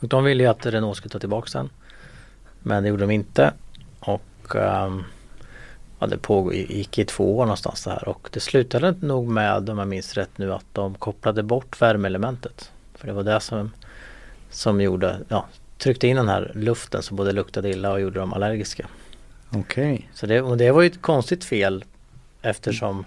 Och 0.00 0.08
de 0.08 0.24
ville 0.24 0.42
ju 0.42 0.48
att 0.48 0.66
Renault 0.66 0.96
skulle 0.96 1.10
ta 1.12 1.18
tillbaka 1.18 1.58
den. 1.58 1.70
Men 2.62 2.82
det 2.82 2.88
gjorde 2.88 3.02
de 3.02 3.10
inte. 3.10 3.52
Och 4.00 4.56
ehm, 4.56 5.04
ja, 6.04 6.08
det 6.10 6.18
påg, 6.18 6.54
gick 6.54 6.98
i 6.98 7.04
två 7.04 7.38
år 7.38 7.44
någonstans 7.44 7.84
det 7.84 7.90
här 7.90 8.08
och 8.08 8.28
det 8.32 8.40
slutade 8.40 8.94
nog 9.00 9.28
med, 9.28 9.70
om 9.70 9.78
jag 9.78 9.88
minns 9.88 10.14
rätt 10.14 10.38
nu, 10.38 10.52
att 10.52 10.64
de 10.72 10.94
kopplade 10.94 11.42
bort 11.42 11.82
värmeelementet. 11.82 12.70
För 12.94 13.06
det 13.06 13.12
var 13.12 13.22
det 13.22 13.40
som, 13.40 13.70
som 14.50 14.80
gjorde, 14.80 15.18
ja, 15.28 15.46
tryckte 15.78 16.08
in 16.08 16.16
den 16.16 16.28
här 16.28 16.52
luften 16.54 17.02
som 17.02 17.16
både 17.16 17.32
luktade 17.32 17.70
illa 17.70 17.92
och 17.92 18.00
gjorde 18.00 18.20
dem 18.20 18.32
allergiska. 18.32 18.86
Okej. 19.50 20.08
Så 20.14 20.26
det, 20.26 20.40
och 20.42 20.56
det 20.56 20.70
var 20.70 20.82
ju 20.82 20.86
ett 20.86 21.02
konstigt 21.02 21.44
fel 21.44 21.84
eftersom 22.42 23.04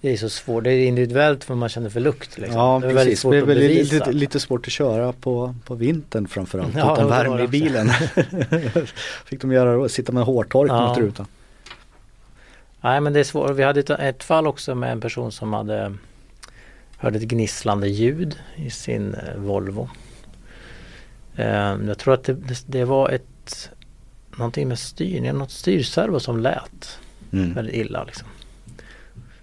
det 0.00 0.12
är 0.12 0.16
så 0.16 0.28
svårt, 0.28 0.64
det 0.64 0.70
är 0.70 0.86
individuellt 0.86 1.48
vad 1.48 1.58
man 1.58 1.68
känner 1.68 1.90
för 1.90 2.00
lukt. 2.00 2.38
Liksom. 2.38 2.60
Ja 2.60 2.78
det 2.82 2.86
är 2.86 2.88
väldigt 2.88 3.04
precis, 3.04 3.20
svårt 3.20 3.32
det 3.32 3.38
är 3.38 3.42
att 3.42 3.48
väl 3.48 3.58
bevisa. 3.58 3.94
lite, 3.94 4.12
lite 4.12 4.40
svårt 4.40 4.66
att 4.66 4.72
köra 4.72 5.12
på, 5.12 5.54
på 5.64 5.74
vintern 5.74 6.28
framförallt 6.28 6.74
Ja, 6.76 6.92
utan 6.92 7.08
värme 7.08 7.42
i 7.42 7.48
bilen. 7.48 7.88
Fick 9.24 9.40
de 9.40 9.52
göra 9.52 9.74
då, 9.74 9.88
sitta 9.88 10.12
med 10.12 10.24
hårtork 10.24 10.70
Ja. 10.70 10.88
mot 10.88 10.98
rutan. 10.98 11.26
Nej 12.86 13.00
men 13.00 13.12
det 13.12 13.20
är 13.20 13.24
svårt. 13.24 13.50
Vi 13.50 13.62
hade 13.62 13.80
ett, 13.80 13.90
ett 13.90 14.24
fall 14.24 14.46
också 14.46 14.74
med 14.74 14.92
en 14.92 15.00
person 15.00 15.32
som 15.32 15.52
hade 15.52 15.94
hörde 16.96 17.18
ett 17.18 17.24
gnisslande 17.24 17.88
ljud 17.88 18.38
i 18.56 18.70
sin 18.70 19.14
eh, 19.14 19.36
Volvo. 19.36 19.88
Eh, 21.36 21.76
jag 21.86 21.98
tror 21.98 22.14
att 22.14 22.24
det, 22.24 22.64
det, 22.66 22.84
var 22.84 23.10
ett 23.10 23.70
någonting 24.36 24.68
med 24.68 24.78
styrningen, 24.78 25.38
något 25.38 25.50
styrservo 25.50 26.20
som 26.20 26.40
lät 26.40 26.98
Mm. 27.32 27.54
väldigt 27.54 27.74
illa 27.74 28.04
liksom. 28.04 28.28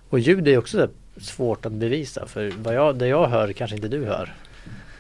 Och 0.10 0.20
ljud 0.20 0.48
är 0.48 0.58
också 0.58 0.88
svårt 1.18 1.66
att 1.66 1.72
bevisa 1.72 2.28
för 2.28 2.54
vad 2.58 2.76
jag, 2.76 2.96
det 2.96 3.08
jag 3.08 3.28
hör 3.28 3.54
kanske 3.54 3.76
inte 3.76 3.88
du 3.88 4.06
hör. 4.06 4.34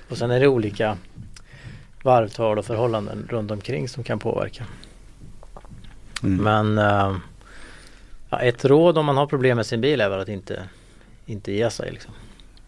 Och 0.09 0.17
sen 0.17 0.31
är 0.31 0.39
det 0.39 0.47
olika 0.47 0.97
varvtal 2.03 2.59
och 2.59 2.65
förhållanden 2.65 3.27
runt 3.29 3.51
omkring 3.51 3.89
som 3.89 4.03
kan 4.03 4.19
påverka. 4.19 4.65
Mm. 6.23 6.43
Men 6.43 6.77
eh, 6.77 7.15
ja, 8.33 8.39
ett 8.39 8.65
råd 8.65 8.97
om 8.97 9.05
man 9.05 9.17
har 9.17 9.27
problem 9.27 9.55
med 9.57 9.65
sin 9.65 9.81
bil 9.81 10.01
är 10.01 10.09
väl 10.09 10.19
att 10.19 10.29
inte, 10.29 10.63
inte 11.25 11.51
ge 11.51 11.69
sig 11.69 11.91
liksom. 11.91 12.13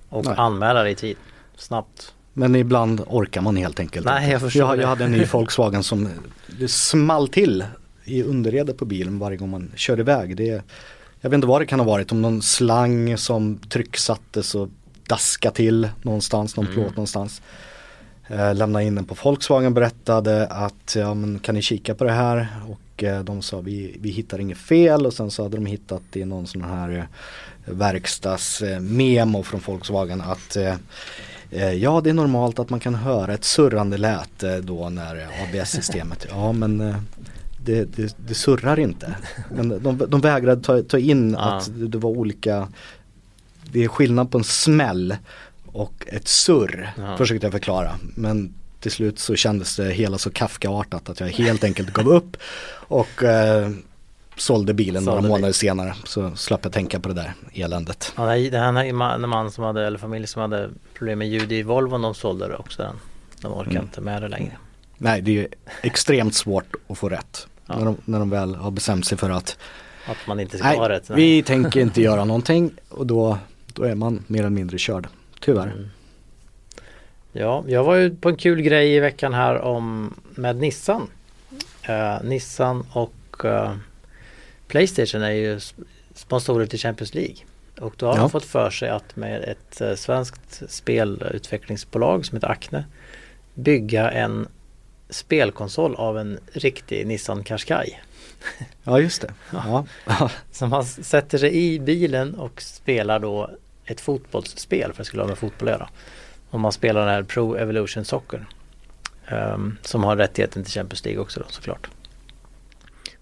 Och 0.09 0.25
Nej. 0.25 0.35
anmäla 0.37 0.83
det 0.83 0.89
i 0.89 0.95
tid. 0.95 1.17
Snabbt. 1.57 2.13
Men 2.33 2.55
ibland 2.55 3.01
orkar 3.07 3.41
man 3.41 3.55
helt 3.55 3.79
enkelt 3.79 4.05
Nej, 4.05 4.31
jag 4.31 4.41
förstår 4.41 4.61
jag, 4.61 4.79
jag 4.79 4.87
hade 4.87 5.03
en 5.03 5.11
ny 5.11 5.25
Volkswagen 5.31 5.83
som 5.83 6.09
det 6.59 6.67
small 6.67 7.27
till 7.27 7.63
i 8.03 8.23
underredet 8.23 8.77
på 8.77 8.85
bilen 8.85 9.19
varje 9.19 9.37
gång 9.37 9.49
man 9.49 9.71
kör 9.75 9.99
iväg. 9.99 10.37
Det, 10.37 10.63
jag 11.21 11.29
vet 11.29 11.33
inte 11.33 11.47
vad 11.47 11.61
det 11.61 11.65
kan 11.65 11.79
ha 11.79 11.87
varit, 11.87 12.11
om 12.11 12.21
någon 12.21 12.41
slang 12.41 13.17
som 13.17 13.57
trycksattes 13.57 14.55
och 14.55 14.69
daska 15.07 15.51
till 15.51 15.89
någonstans, 16.01 16.57
någon 16.57 16.65
Mm. 16.65 16.75
plåt 16.75 16.95
någonstans. 16.95 17.41
Eh, 18.27 18.55
lämnade 18.55 18.85
in 18.85 18.95
den 18.95 19.05
på 19.05 19.15
Volkswagen 19.23 19.73
berättade 19.73 20.47
att 20.47 20.95
ja, 20.95 21.13
men 21.13 21.39
kan 21.39 21.55
ni 21.55 21.61
kika 21.61 21.95
på 21.95 22.03
det 22.03 22.11
här 22.11 22.47
och 22.69 22.79
eh, 23.03 23.19
de 23.23 23.41
sa 23.41 23.59
vi, 23.61 23.97
vi 24.01 24.09
hittar 24.09 24.39
inget 24.39 24.57
fel 24.57 25.05
och 25.05 25.13
sen 25.13 25.31
så 25.31 25.43
hade 25.43 25.57
de 25.57 25.65
hittat 25.65 26.01
i 26.13 26.25
någon 26.25 26.47
sån 26.47 26.63
här 26.63 26.89
eh, 26.97 27.73
verkstadsmemo 27.73 29.43
från 29.43 29.61
Volkswagen 29.65 30.21
att 30.21 30.55
eh, 30.55 30.75
Ja 31.73 32.01
det 32.01 32.09
är 32.09 32.13
normalt 32.13 32.59
att 32.59 32.69
man 32.69 32.79
kan 32.79 32.95
höra 32.95 33.33
ett 33.33 33.43
surrande 33.43 33.97
läte 33.97 34.61
då 34.61 34.89
när 34.89 35.27
ABS-systemet, 35.43 36.27
ja 36.29 36.51
men 36.51 36.77
det, 37.65 37.85
det, 37.95 38.15
det 38.27 38.33
surrar 38.33 38.79
inte. 38.79 39.15
Men 39.55 39.69
de, 39.83 39.97
de 40.07 40.21
vägrade 40.21 40.61
ta, 40.63 40.81
ta 40.81 40.97
in 40.97 41.31
Ja. 41.39 41.39
att 41.57 41.71
det, 41.79 41.87
det 41.87 41.97
var 41.97 42.09
olika, 42.09 42.67
det 43.71 43.83
är 43.83 43.87
skillnad 43.87 44.31
på 44.31 44.37
en 44.37 44.43
smäll 44.43 45.15
och 45.65 45.93
ett 46.07 46.27
surr 46.27 46.93
Ja. 46.97 47.17
försökte 47.17 47.45
jag 47.45 47.51
förklara. 47.53 47.91
Men 48.15 48.53
till 48.85 48.91
slut 48.91 49.19
så 49.19 49.35
kändes 49.35 49.75
det 49.75 49.91
hela 49.91 50.17
så 50.17 50.31
Kafkaartat 50.31 51.09
att 51.09 51.19
jag 51.19 51.27
helt 51.27 51.63
enkelt 51.63 51.93
gav 51.93 52.07
upp 52.07 52.37
och 52.87 53.23
eh, 53.23 53.69
sålde 54.37 54.73
bilen 54.73 55.03
Sålde 55.03 55.15
några 55.15 55.21
månader 55.27 55.41
bilen. 55.41 55.53
senare. 55.53 55.95
Så 56.03 56.35
slapp 56.35 56.59
jag 56.63 56.73
tänka 56.73 56.99
på 56.99 57.07
det 57.09 57.15
där 57.15 57.33
eländet. 57.53 58.13
Ja, 58.17 58.23
det 58.35 58.57
här 58.57 58.93
man, 58.93 59.23
en 59.23 59.29
man 59.29 59.51
som 59.51 59.63
hade, 59.63 59.87
eller 59.87 59.97
familj 59.97 60.27
som 60.27 60.41
hade 60.41 60.69
problem 60.93 61.19
med 61.19 61.27
ljud 61.29 61.51
i 61.51 61.63
Volvon, 61.63 62.01
de 62.01 62.13
sålde 62.15 62.47
det 62.47 62.55
också 62.55 62.81
den. 62.81 62.95
De 63.41 63.53
orkar 63.53 63.71
Mm. 63.71 63.83
inte 63.83 64.01
med 64.01 64.21
det 64.21 64.27
längre. 64.27 64.57
Nej 64.97 65.21
det 65.21 65.39
är 65.39 65.47
extremt 65.81 66.35
svårt 66.35 66.75
att 66.87 66.97
få 66.97 67.09
rätt. 67.09 67.47
Ja. 67.65 67.77
När, 67.77 67.85
de, 67.85 67.97
när 68.05 68.19
de 68.19 68.29
väl 68.29 68.55
har 68.55 68.71
bestämt 68.71 69.05
sig 69.05 69.17
för 69.17 69.29
att 69.29 69.57
Att 70.07 70.27
man 70.27 70.39
inte 70.39 70.57
ska 70.57 70.67
nej, 70.67 70.77
ha 70.77 70.89
rätt. 70.89 71.09
vi 71.09 71.43
tänker 71.43 71.79
inte 71.79 72.01
göra 72.01 72.25
någonting 72.25 72.71
och 72.89 73.07
då, 73.07 73.37
då 73.73 73.83
är 73.83 73.95
man 73.95 74.23
mer 74.27 74.39
eller 74.39 74.49
mindre 74.49 74.77
körd. 74.77 75.07
Tyvärr. 75.39 75.67
Mm. 75.67 75.89
Ja, 77.37 77.63
jag 77.67 77.83
var 77.83 77.95
ju 77.95 78.15
på 78.15 78.29
en 78.29 78.35
kul 78.37 78.61
grej 78.61 78.95
i 78.95 78.99
veckan 78.99 79.33
här 79.33 79.61
om 79.61 80.13
med 80.35 80.55
Nissan. 80.55 81.07
Eh, 81.81 82.23
Nissan 82.23 82.85
och 82.91 83.45
eh, 83.45 83.75
Playstation 84.67 85.21
är 85.21 85.31
ju 85.31 85.57
sp- 85.57 85.83
sponsorer 86.13 86.65
till 86.65 86.79
Champions 86.79 87.13
League. 87.13 87.35
Och 87.79 87.93
då 87.97 88.05
har 88.05 88.15
Ja. 88.15 88.19
de 88.21 88.29
fått 88.29 88.45
för 88.45 88.69
sig 88.69 88.89
att 88.89 89.15
med 89.15 89.43
ett 89.43 89.81
eh, 89.81 89.95
svenskt 89.95 90.63
spelutvecklingsbolag 90.71 92.25
som 92.25 92.35
heter 92.35 92.47
Acne 92.51 92.85
bygga 93.53 94.11
en 94.11 94.47
spelkonsol 95.09 95.95
av 95.95 96.17
en 96.17 96.39
riktig 96.53 97.07
Nissan 97.07 97.43
Qashqai. 97.43 97.99
Ja 98.83 98.99
just 98.99 99.21
det. 99.21 99.33
Ja. 99.51 99.85
Så 100.51 100.67
man 100.67 100.85
sätter 100.85 101.37
sig 101.37 101.55
i 101.73 101.79
bilen 101.79 102.35
och 102.35 102.61
spelar 102.61 103.19
då 103.19 103.49
ett 103.85 104.01
fotbollsspel 104.01 104.91
för 104.93 104.97
det 104.97 105.05
skulle 105.05 105.21
ha 105.23 105.27
med 105.29 105.37
fotboll 105.37 105.67
att 105.69 105.73
göra. 105.75 105.89
Och 106.55 106.61
man 106.61 106.71
spelar 106.71 107.01
den 107.01 107.09
här 107.09 107.23
Pro 107.23 107.55
Evolution 107.55 108.05
Soccer. 108.05 108.45
ehm, 109.27 109.77
som 109.81 110.03
har 110.03 110.15
rättigheten 110.15 110.63
till 110.63 110.73
Champions 110.73 111.05
League 111.05 111.21
också 111.21 111.39
då 111.39 111.45
såklart. 111.49 111.87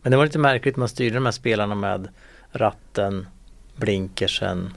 Men 0.01 0.11
det 0.11 0.17
var 0.17 0.25
lite 0.25 0.39
märkligt, 0.39 0.75
man 0.75 0.89
styrde 0.89 1.15
de 1.15 1.25
här 1.25 1.31
spelarna 1.31 1.75
med 1.75 2.07
ratten, 2.51 3.27
blinkersen 3.75 4.73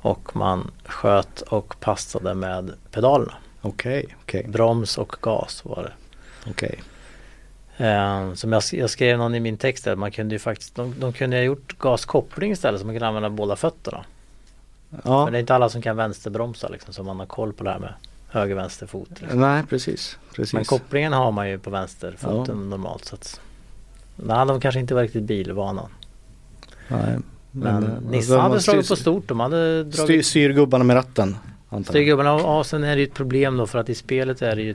och 0.00 0.36
man 0.36 0.70
sköt 0.84 1.40
och 1.40 1.80
passade 1.80 2.34
med 2.34 2.72
pedalerna. 2.90 3.34
Okej, 3.60 4.16
okej, 4.22 4.46
Broms 4.48 4.98
och 4.98 5.16
gas 5.20 5.64
var 5.64 5.82
det. 5.82 5.92
okej. 6.50 6.82
Eh, 7.76 8.32
som 8.34 8.52
jag, 8.52 8.62
jag 8.72 8.90
skrev 8.90 9.18
någon 9.18 9.34
i 9.34 9.40
min 9.40 9.56
text 9.56 9.84
där, 9.84 9.96
man 9.96 10.10
kunde 10.12 10.34
ju 10.34 10.38
faktiskt, 10.38 10.74
de, 10.74 10.94
de 11.00 11.12
kunde 11.12 11.36
ha 11.36 11.42
gjort 11.42 11.78
gaskoppling 11.78 12.52
istället 12.52 12.80
så 12.80 12.86
man 12.86 12.94
kunde 12.94 13.06
använda 13.08 13.30
båda 13.30 13.56
fötterna. 13.56 14.04
Ja, 15.04 15.24
Men 15.24 15.32
det 15.32 15.38
är 15.38 15.40
inte 15.40 15.54
alla 15.54 15.68
som 15.68 15.82
kan 15.82 15.96
vänsterbromsa 15.96 16.68
liksom 16.68 16.94
så 16.94 17.02
man 17.02 17.18
har 17.18 17.26
koll 17.26 17.52
på 17.52 17.64
det 17.64 17.70
här 17.70 17.78
med 17.78 17.94
höger 18.28 18.54
vänster 18.54 18.86
fot. 18.86 19.08
Liksom. 19.20 19.40
nej 19.40 19.62
precis. 19.68 20.18
precis. 20.36 20.54
Men 20.54 20.64
kopplingen 20.64 21.12
har 21.12 21.32
man 21.32 21.50
ju 21.50 21.58
på 21.58 21.70
vänsterfoten 21.70 22.70
normalt 22.70 23.04
så 23.04 23.14
att 23.14 23.40
Nej, 24.16 24.46
de 24.46 24.60
kanske 24.60 24.80
inte 24.80 24.94
var 24.94 25.02
riktigt 25.02 25.22
bilvana. 25.22 25.82
nej. 26.88 27.18
Men, 27.50 27.82
eh, 27.84 27.90
Nissan 28.10 28.36
man 28.36 28.50
hade 28.50 28.60
slagit 28.62 28.84
styr- 28.86 28.92
på 28.92 28.96
stort. 28.96 29.28
De 29.28 29.40
hade 29.40 29.92
Styr, 29.92 30.06
dragit 30.06 30.26
styr 30.26 30.50
gubbarna 30.50 30.84
med 30.84 30.96
ratten. 30.96 31.36
styrgubbarna 31.88 32.28
ja, 32.28 32.64
sen 32.64 32.84
är 32.84 32.96
det 32.96 33.00
ju 33.02 33.06
ett 33.06 33.14
problem 33.14 33.56
då 33.56 33.66
för 33.66 33.78
att 33.78 33.88
i 33.88 33.94
spelet 33.94 34.42
är 34.42 34.56
det 34.56 34.62
ju, 34.62 34.74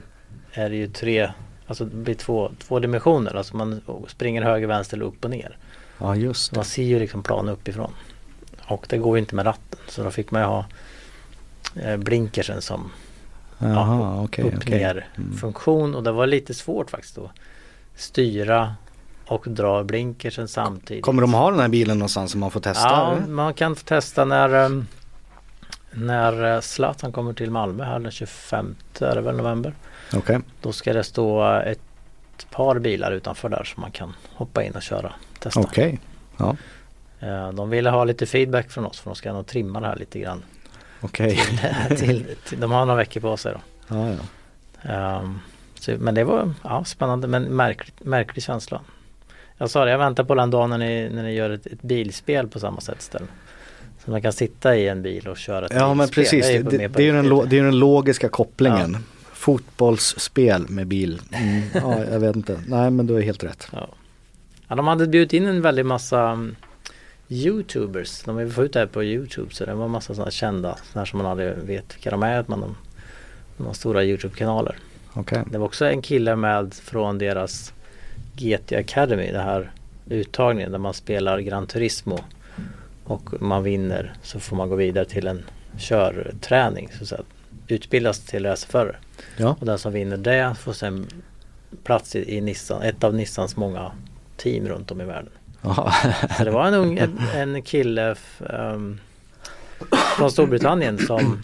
är 0.52 0.70
det 0.70 0.76
ju 0.76 0.88
tre 0.88 1.30
Alltså 1.66 1.84
det 1.84 1.96
blir 1.96 2.14
två, 2.14 2.50
två 2.58 2.78
dimensioner. 2.78 3.34
Alltså 3.36 3.56
man 3.56 3.80
springer 4.08 4.42
höger, 4.42 4.66
vänster 4.66 4.96
eller 4.96 5.06
upp 5.06 5.24
och 5.24 5.30
ner. 5.30 5.56
Ja 5.98 6.16
just 6.16 6.44
Så 6.46 6.54
man 6.54 6.62
det. 6.62 6.68
ser 6.68 6.82
ju 6.82 6.98
liksom 6.98 7.22
planen 7.22 7.54
uppifrån. 7.54 7.92
Och 8.66 8.86
det 8.88 8.98
går 8.98 9.16
ju 9.16 9.20
inte 9.20 9.34
med 9.34 9.46
ratten. 9.46 9.78
Så 9.88 10.02
då 10.02 10.10
fick 10.10 10.30
man 10.30 10.40
ju 10.42 10.46
ha 10.46 10.64
eh, 11.82 11.96
blinkersen 11.96 12.62
som 12.62 12.92
Jaha, 13.58 14.22
okej. 14.24 14.44
upp 14.44 14.54
okej. 14.56 14.78
ner 14.78 15.08
Mm. 15.16 15.36
funktion. 15.36 15.94
Och 15.94 16.02
det 16.02 16.12
var 16.12 16.26
lite 16.26 16.54
svårt 16.54 16.90
faktiskt 16.90 17.18
att 17.18 17.30
styra 17.96 18.74
och 19.26 19.44
dra 19.48 19.84
blinkersen 19.84 20.48
samtidigt. 20.48 21.04
Kommer 21.04 21.22
de 21.22 21.34
ha 21.34 21.50
den 21.50 21.60
här 21.60 21.68
bilen 21.68 21.98
någonstans 21.98 22.30
som 22.30 22.40
man 22.40 22.50
får 22.50 22.60
testa? 22.60 22.88
Ja, 22.88 23.16
eller? 23.16 23.26
man 23.26 23.54
kan 23.54 23.76
få 23.76 23.84
testa 23.84 24.24
när 24.24 24.54
um, 24.54 24.86
när 25.92 26.54
eh, 26.54 26.60
Zlatan 26.60 27.12
kommer 27.12 27.32
till 27.32 27.50
Malmö 27.50 27.84
här 27.84 27.98
den 27.98 28.10
25 28.10 28.74
är 29.00 29.14
det 29.14 29.20
väl 29.20 29.36
november. 29.36 29.74
Okej. 30.14 30.40
Då 30.60 30.72
ska 30.72 30.92
det 30.92 31.04
stå 31.04 31.44
ett 31.66 31.80
par 32.50 32.78
bilar 32.78 33.12
utanför 33.12 33.48
där 33.48 33.64
som 33.64 33.80
man 33.80 33.90
kan 33.90 34.12
hoppa 34.34 34.62
in 34.62 34.72
och 34.72 34.82
köra. 34.82 35.12
Testa. 35.38 35.60
Okej. 35.60 36.00
Ja. 36.36 36.56
Eh, 37.24 37.52
De 37.52 37.70
ville 37.70 37.90
ha 37.90 38.04
lite 38.04 38.26
feedback 38.26 38.70
från 38.70 38.84
oss 38.86 39.00
för 39.00 39.10
de 39.10 39.14
ska 39.16 39.32
nog 39.32 39.46
trimma 39.46 39.80
det 39.80 39.86
här 39.86 39.96
lite 39.96 40.18
grann. 40.18 40.42
Okej. 41.00 41.40
till, 41.98 42.24
till, 42.48 42.60
de 42.60 42.70
har 42.70 42.84
några 42.86 42.96
veckor 42.98 43.20
på 43.20 43.36
sig 43.36 43.52
då. 43.52 43.60
Ja, 43.96 44.08
ja. 44.10 44.18
Ehm, 44.92 45.38
så, 45.74 45.92
men 45.98 46.14
det 46.14 46.24
var 46.24 46.52
ja, 46.62 46.84
spännande 46.84 47.26
men 47.28 47.42
märkligt, 47.42 48.04
märklig 48.04 48.42
känsla. 48.42 48.80
Jag 49.58 49.70
sa 49.70 49.84
det, 49.84 49.90
jag 49.90 49.98
väntar 49.98 50.24
på 50.24 50.34
den 50.34 50.50
dagen 50.50 50.70
när 50.70 50.78
ni, 50.78 51.08
när 51.12 51.22
ni 51.22 51.34
gör 51.34 51.50
ett, 51.50 51.66
ett 51.66 51.82
bilspel 51.82 52.48
på 52.48 52.60
samma 52.60 52.80
sätt 52.80 52.96
istället. 53.00 53.28
Så 54.04 54.10
man 54.10 54.22
kan 54.22 54.32
sitta 54.32 54.76
i 54.76 54.88
en 54.88 55.02
bil 55.02 55.28
och 55.28 55.36
köra 55.36 55.66
ett 55.66 55.72
Ja 55.74 55.94
men 55.94 55.98
bilspel. 56.06 56.24
precis, 56.24 56.50
Jag 56.50 56.64
det, 56.64 56.76
är 56.76 56.78
det, 56.78 56.88
det 56.88 57.02
är 57.02 57.06
ju 57.06 57.12
den, 57.12 57.28
lo- 57.28 57.44
den 57.44 57.78
logiska 57.78 58.28
kopplingen. 58.28 58.96
Fotbollsspel 59.32 60.68
med 60.68 60.86
bil. 60.86 61.20
Mm. 61.32 61.62
Ja, 61.74 62.04
jag 62.04 62.20
vet 62.20 62.36
inte. 62.36 62.60
Nej 62.66 62.90
men 62.90 63.06
du 63.06 63.14
har 63.14 63.20
helt 63.20 63.44
rätt. 63.44 63.68
Ja. 63.72 63.88
ja, 64.68 64.74
de 64.74 64.86
hade 64.86 65.06
bjudit 65.06 65.32
in 65.32 65.46
en 65.46 65.62
väldigt 65.62 65.86
massa 65.86 66.32
um, 66.32 66.56
Youtubers. 67.28 68.22
De 68.22 68.36
vill 68.36 68.52
få 68.52 68.64
ut 68.64 68.72
det 68.72 68.78
här 68.78 68.86
på 68.86 69.04
Youtube 69.04 69.54
så 69.54 69.64
det 69.64 69.74
var 69.74 69.88
massa 69.88 70.14
sådana 70.14 70.30
kända. 70.30 70.78
Sådana 70.92 71.06
som 71.06 71.18
man 71.18 71.26
aldrig 71.26 71.56
vet 71.56 71.96
vilka 71.96 72.10
de 72.10 72.22
är. 72.22 72.44
Man, 72.46 72.60
de, 72.60 72.76
de 73.56 73.66
har 73.66 73.74
stora 73.74 74.04
Youtube-kanaler. 74.04 74.76
Okej. 75.12 75.42
Det 75.50 75.58
var 75.58 75.66
också 75.66 75.86
en 75.86 76.02
kille 76.02 76.36
med 76.36 76.74
från 76.74 77.18
deras 77.18 77.72
GT 78.36 78.72
Academy. 78.72 79.32
Det 79.32 79.42
här 79.42 79.70
uttagningen 80.08 80.72
där 80.72 80.78
man 80.78 80.94
spelar 80.94 81.38
Gran 81.38 81.66
Turismo. 81.66 82.18
Och 83.04 83.42
man 83.42 83.62
vinner 83.62 84.14
så 84.22 84.40
får 84.40 84.56
man 84.56 84.68
gå 84.68 84.76
vidare 84.76 85.04
till 85.04 85.26
en 85.26 85.42
körträning. 85.78 86.88
Så 86.92 87.02
att 87.02 87.08
säga. 87.08 87.22
Utbildas 87.68 88.20
till 88.20 88.44
racerförare. 88.44 88.96
Ja. 89.36 89.56
Och 89.60 89.66
den 89.66 89.78
som 89.78 89.92
vinner 89.92 90.16
det 90.16 90.54
får 90.58 90.72
sen 90.72 91.06
plats 91.84 92.16
i, 92.16 92.36
i 92.36 92.40
Nissan, 92.40 92.82
ett 92.82 93.04
av 93.04 93.14
Nissans 93.14 93.56
många 93.56 93.92
team 94.36 94.68
runt 94.68 94.90
om 94.90 95.00
i 95.00 95.04
världen. 95.04 95.32
Så 96.36 96.44
det 96.44 96.50
var 96.50 96.66
en, 96.66 96.74
ung, 96.74 96.98
en, 96.98 97.18
en 97.34 97.62
kille 97.62 98.14
ehm, 98.50 99.00
från 100.16 100.30
Storbritannien 100.30 100.98
som 100.98 101.42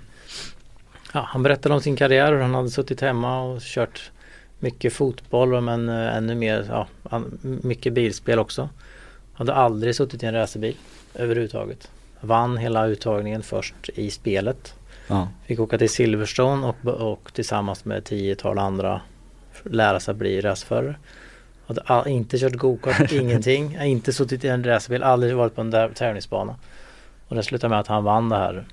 ja, 1.13 1.21
han 1.29 1.43
berättade 1.43 1.75
om 1.75 1.81
sin 1.81 1.97
karriär 1.97 2.33
och 2.33 2.43
han 2.43 2.55
hade 2.55 2.71
suttit 2.71 3.01
hemma 3.01 3.43
och 3.43 3.61
kört 3.61 4.11
mycket 4.59 4.93
fotboll 4.93 5.61
men 5.61 5.89
eh, 5.89 6.17
ännu 6.17 6.35
mer, 6.35 6.67
ja, 6.69 6.87
han, 7.11 7.39
mycket 7.63 7.93
bilspel 7.93 8.39
också. 8.39 8.69
Hade 9.35 9.55
aldrig 9.55 9.95
suttit 9.95 10.23
i 10.23 10.27
en 10.27 10.35
racerbil 10.35 10.77
överhuvudtaget. 11.15 11.91
Vann 12.21 12.57
hela 12.57 12.87
uttagningen 12.87 13.43
först 13.43 13.89
i 13.95 14.11
spelet. 14.11 14.75
ja. 15.07 15.29
Fick 15.47 15.61
åka 15.61 15.79
till 15.79 15.91
Silverstone 15.91 16.67
och, 16.67 16.87
och 16.87 17.33
tillsammans 17.33 17.85
med 17.85 18.05
tiotal 18.05 18.59
andra 18.59 19.01
lära 19.63 20.01
sig 20.01 20.13
att 20.13 20.19
bli 20.19 20.41
racerförare. 20.41 20.95
All, 21.85 22.09
inte 22.09 22.39
kört 22.39 22.53
gokart, 22.55 23.13
ingenting. 23.13 23.73
Jag 23.73 23.81
har 23.81 23.87
inte 23.87 24.13
suttit 24.13 24.45
i 24.45 24.49
en 24.49 24.65
racerbil, 24.65 25.03
aldrig 25.03 25.37
varit 25.37 25.55
på 25.55 25.61
en 25.61 25.71
där, 25.71 25.89
tävlingsbana. 25.89 26.57
Och 27.29 27.37
det 27.37 27.43
slutade 27.43 27.69
med 27.71 27.81
att 27.81 27.87
han 27.87 28.05
vann 28.05 28.29
det 28.29 28.37
här 28.37 28.65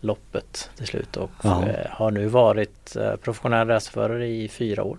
loppet 0.00 0.70
till 0.76 0.86
slut 0.86 1.16
och 1.16 1.30
Ja. 1.42 1.62
eh, 1.68 1.90
har 1.90 2.10
nu 2.10 2.26
varit 2.26 2.96
eh, 2.96 3.16
professionell 3.16 3.68
racerförare 3.68 4.26
i 4.28 4.48
fyra 4.48 4.82
år. 4.82 4.98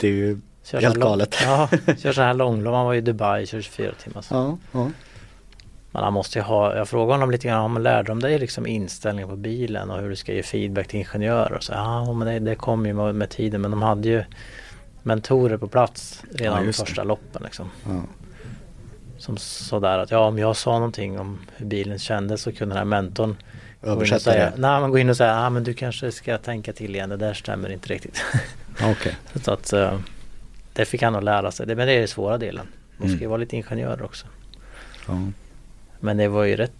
Det 0.00 0.06
är 0.06 0.12
ju 0.12 0.40
Kör 0.64 0.80
Helt 0.80 0.94
så 0.94 1.00
galet. 1.00 1.36
Ja, 1.44 1.68
kör 1.98 2.12
så 2.12 2.22
här 2.22 2.34
långlopp. 2.34 2.74
Han 2.74 2.86
var 2.86 2.94
i 2.94 3.00
Dubai, 3.00 3.46
kör 3.46 3.60
24 3.60 3.92
timmar. 4.04 4.24
Ja, 4.30 4.58
ja. 4.72 4.90
Men 5.90 6.02
han 6.04 6.12
måste 6.12 6.38
ju 6.38 6.42
ha, 6.42 6.76
jag 6.76 6.88
frågade 6.88 7.12
honom 7.12 7.30
lite 7.30 7.48
grann, 7.48 7.64
om 7.64 7.82
lärde 7.82 8.08
de 8.08 8.20
dig 8.20 8.38
liksom 8.38 8.66
inställning 8.66 9.28
på 9.28 9.36
bilen 9.36 9.90
och 9.90 10.00
hur 10.00 10.10
du 10.10 10.16
ska 10.16 10.32
ge 10.32 10.42
feedback 10.42 10.88
till 10.88 10.98
ingenjörer? 10.98 11.52
Och 11.52 11.62
så, 11.62 11.72
ja 11.72 12.12
men 12.12 12.28
det, 12.28 12.38
det 12.50 12.54
kom 12.54 12.86
ju 12.86 12.92
med, 12.92 13.14
med 13.14 13.30
tiden 13.30 13.60
men 13.60 13.70
de 13.70 13.82
hade 13.82 14.08
ju 14.08 14.24
mentorer 15.04 15.56
på 15.56 15.68
plats 15.68 16.22
redan 16.32 16.66
Ja, 16.66 16.72
första 16.72 17.04
loppen 17.04 17.42
liksom. 17.42 17.70
ja. 17.88 18.02
Som 19.18 19.36
sådär 19.36 19.98
att 19.98 20.10
ja 20.10 20.18
om 20.18 20.38
jag 20.38 20.56
sa 20.56 20.72
någonting 20.72 21.18
om 21.18 21.38
hur 21.56 21.66
bilen 21.66 21.98
kändes 21.98 22.42
så 22.42 22.52
kunde 22.52 22.74
den 22.74 22.78
här 22.78 22.84
mentorn 22.84 23.36
Översätta 23.82 24.20
säga, 24.20 24.44
det. 24.50 24.56
nej 24.60 24.80
men 24.80 24.90
gå 24.90 24.98
in 24.98 25.08
och 25.10 25.16
säga, 25.16 25.30
ja 25.34 25.50
men 25.50 25.64
du 25.64 25.74
kanske 25.74 26.12
ska 26.12 26.38
tänka 26.38 26.72
till 26.72 26.94
igen, 26.94 27.08
det 27.08 27.16
där 27.16 27.34
stämmer 27.34 27.68
inte 27.72 27.88
riktigt. 27.88 28.22
Okej. 28.82 29.16
så 29.42 29.52
att 29.52 29.72
eh, 29.72 29.98
det 30.72 30.84
fick 30.84 31.02
han 31.02 31.12
nog 31.12 31.22
lära 31.22 31.50
sig, 31.52 31.66
men 31.66 31.76
det 31.76 31.92
är 31.92 31.98
den 31.98 32.08
svåra 32.08 32.38
delen. 32.38 32.66
Man 32.96 33.08
ska 33.08 33.12
ju 33.14 33.18
Mm. 33.18 33.30
vara 33.30 33.38
lite 33.38 33.56
ingenjör 33.56 34.02
också. 34.02 34.26
Ja. 35.08 35.18
Men 36.00 36.16
det 36.16 36.28
var 36.28 36.44
ju 36.44 36.56
rätt 36.56 36.72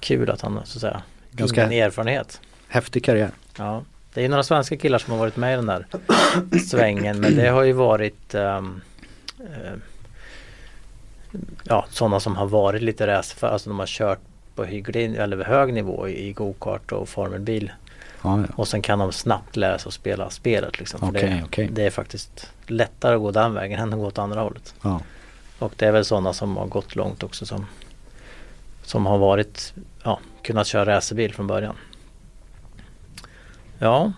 kul 0.00 0.30
att 0.30 0.40
han 0.40 0.60
så 0.64 0.76
att 0.78 0.80
säga 0.80 1.02
Ganska- 1.32 1.72
erfarenhet. 1.72 2.40
Häftig 2.68 3.04
karriär. 3.04 3.30
Ja. 3.58 3.82
Det 4.14 4.20
är 4.20 4.22
ju 4.22 4.28
några 4.28 4.42
svenska 4.42 4.76
killar 4.76 4.98
som 4.98 5.12
har 5.12 5.18
varit 5.18 5.36
med 5.36 5.52
i 5.52 5.56
den 5.56 5.66
där 5.66 5.86
svängen 6.68 7.20
men 7.20 7.36
det 7.36 7.48
har 7.48 7.62
ju 7.62 7.72
varit 7.72 8.34
ehm, 8.34 8.80
eh, 9.40 9.72
Ja 11.64 11.86
sådana 11.90 12.20
som 12.20 12.36
har 12.36 12.46
varit 12.46 12.82
lite 12.82 13.06
racerförare, 13.06 13.52
alltså 13.52 13.70
de 13.70 13.78
har 13.78 13.86
kört 13.86 14.20
på 14.54 14.64
hygglig 14.64 15.16
eller 15.16 15.44
hög 15.44 15.72
nivå 15.72 16.08
i 16.08 16.32
gokart 16.32 16.92
och 16.92 17.08
formelbil. 17.08 17.72
Ja, 18.22 18.40
ja. 18.40 18.44
Och 18.56 18.68
sen 18.68 18.82
kan 18.82 18.98
de 18.98 19.12
snabbt 19.12 19.56
lära 19.56 19.78
sig 19.78 19.88
att 19.88 19.94
spela 19.94 20.30
spelet 20.30 20.78
liksom. 20.78 21.08
Okej, 21.08 21.22
det, 21.22 21.42
okej. 21.44 21.68
det 21.72 21.86
är 21.86 21.90
faktiskt 21.90 22.52
lättare 22.66 23.14
att 23.14 23.20
gå 23.20 23.30
den 23.30 23.54
vägen 23.54 23.80
än 23.80 23.92
att 23.92 23.98
gå 23.98 24.06
åt 24.06 24.18
andra 24.18 24.40
hållet. 24.40 24.74
Ja. 24.82 25.00
Och 25.58 25.72
det 25.76 25.86
är 25.86 25.92
väl 25.92 26.04
sådana 26.04 26.32
som 26.32 26.56
har 26.56 26.66
gått 26.66 26.96
långt 26.96 27.22
också 27.22 27.46
som 27.46 27.66
Som 28.82 29.06
har 29.06 29.18
varit 29.18 29.74
Ja, 30.02 30.18
kunnat 30.42 30.66
köra 30.66 30.96
racerbil 30.96 31.34
från 31.34 31.46
början 31.46 31.76
Ja 33.78 34.12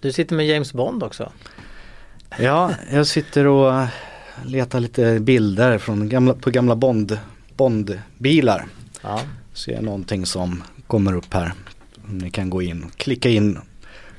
Du 0.00 0.12
sitter 0.12 0.36
med 0.36 0.46
James 0.46 0.72
Bond 0.72 1.02
också 1.02 1.32
ja, 2.38 2.70
jag 2.92 3.06
sitter 3.06 3.46
och 3.46 3.86
letar 4.44 4.80
lite 4.80 5.20
bilder 5.20 5.78
från 5.78 6.08
gamla, 6.08 6.34
på 6.34 6.50
gamla 6.50 6.76
Bond, 6.76 7.18
Bondbilar. 7.56 8.66
Ja, 9.02 9.20
Ser 9.52 9.82
någonting 9.82 10.26
som 10.26 10.62
kommer 10.86 11.16
upp 11.16 11.34
här. 11.34 11.52
Ni 12.08 12.30
kan 12.30 12.50
gå 12.50 12.62
in, 12.62 12.90
klicka 12.96 13.28
in 13.28 13.58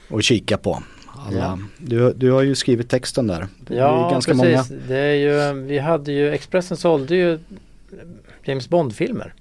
och 0.09 0.23
kika 0.23 0.57
på. 0.57 0.83
Alla. 1.27 1.37
Ja. 1.39 1.59
Du, 1.77 2.13
du 2.13 2.31
har 2.31 2.41
ju 2.41 2.55
skrivit 2.55 2.89
texten 2.89 3.27
där. 3.27 3.47
Det 3.67 3.75
ja 3.75 4.07
är 4.07 4.11
ganska 4.11 4.31
precis. 4.33 4.69
många. 4.71 4.81
Det 4.87 4.97
är 4.97 5.13
ju, 5.53 5.61
vi 5.61 5.79
hade 5.79 6.11
ju, 6.11 6.31
Expressen 6.31 6.77
sålde 6.77 7.15
ju 7.15 7.39
James 8.43 8.69
Bond-filmer. 8.69 9.33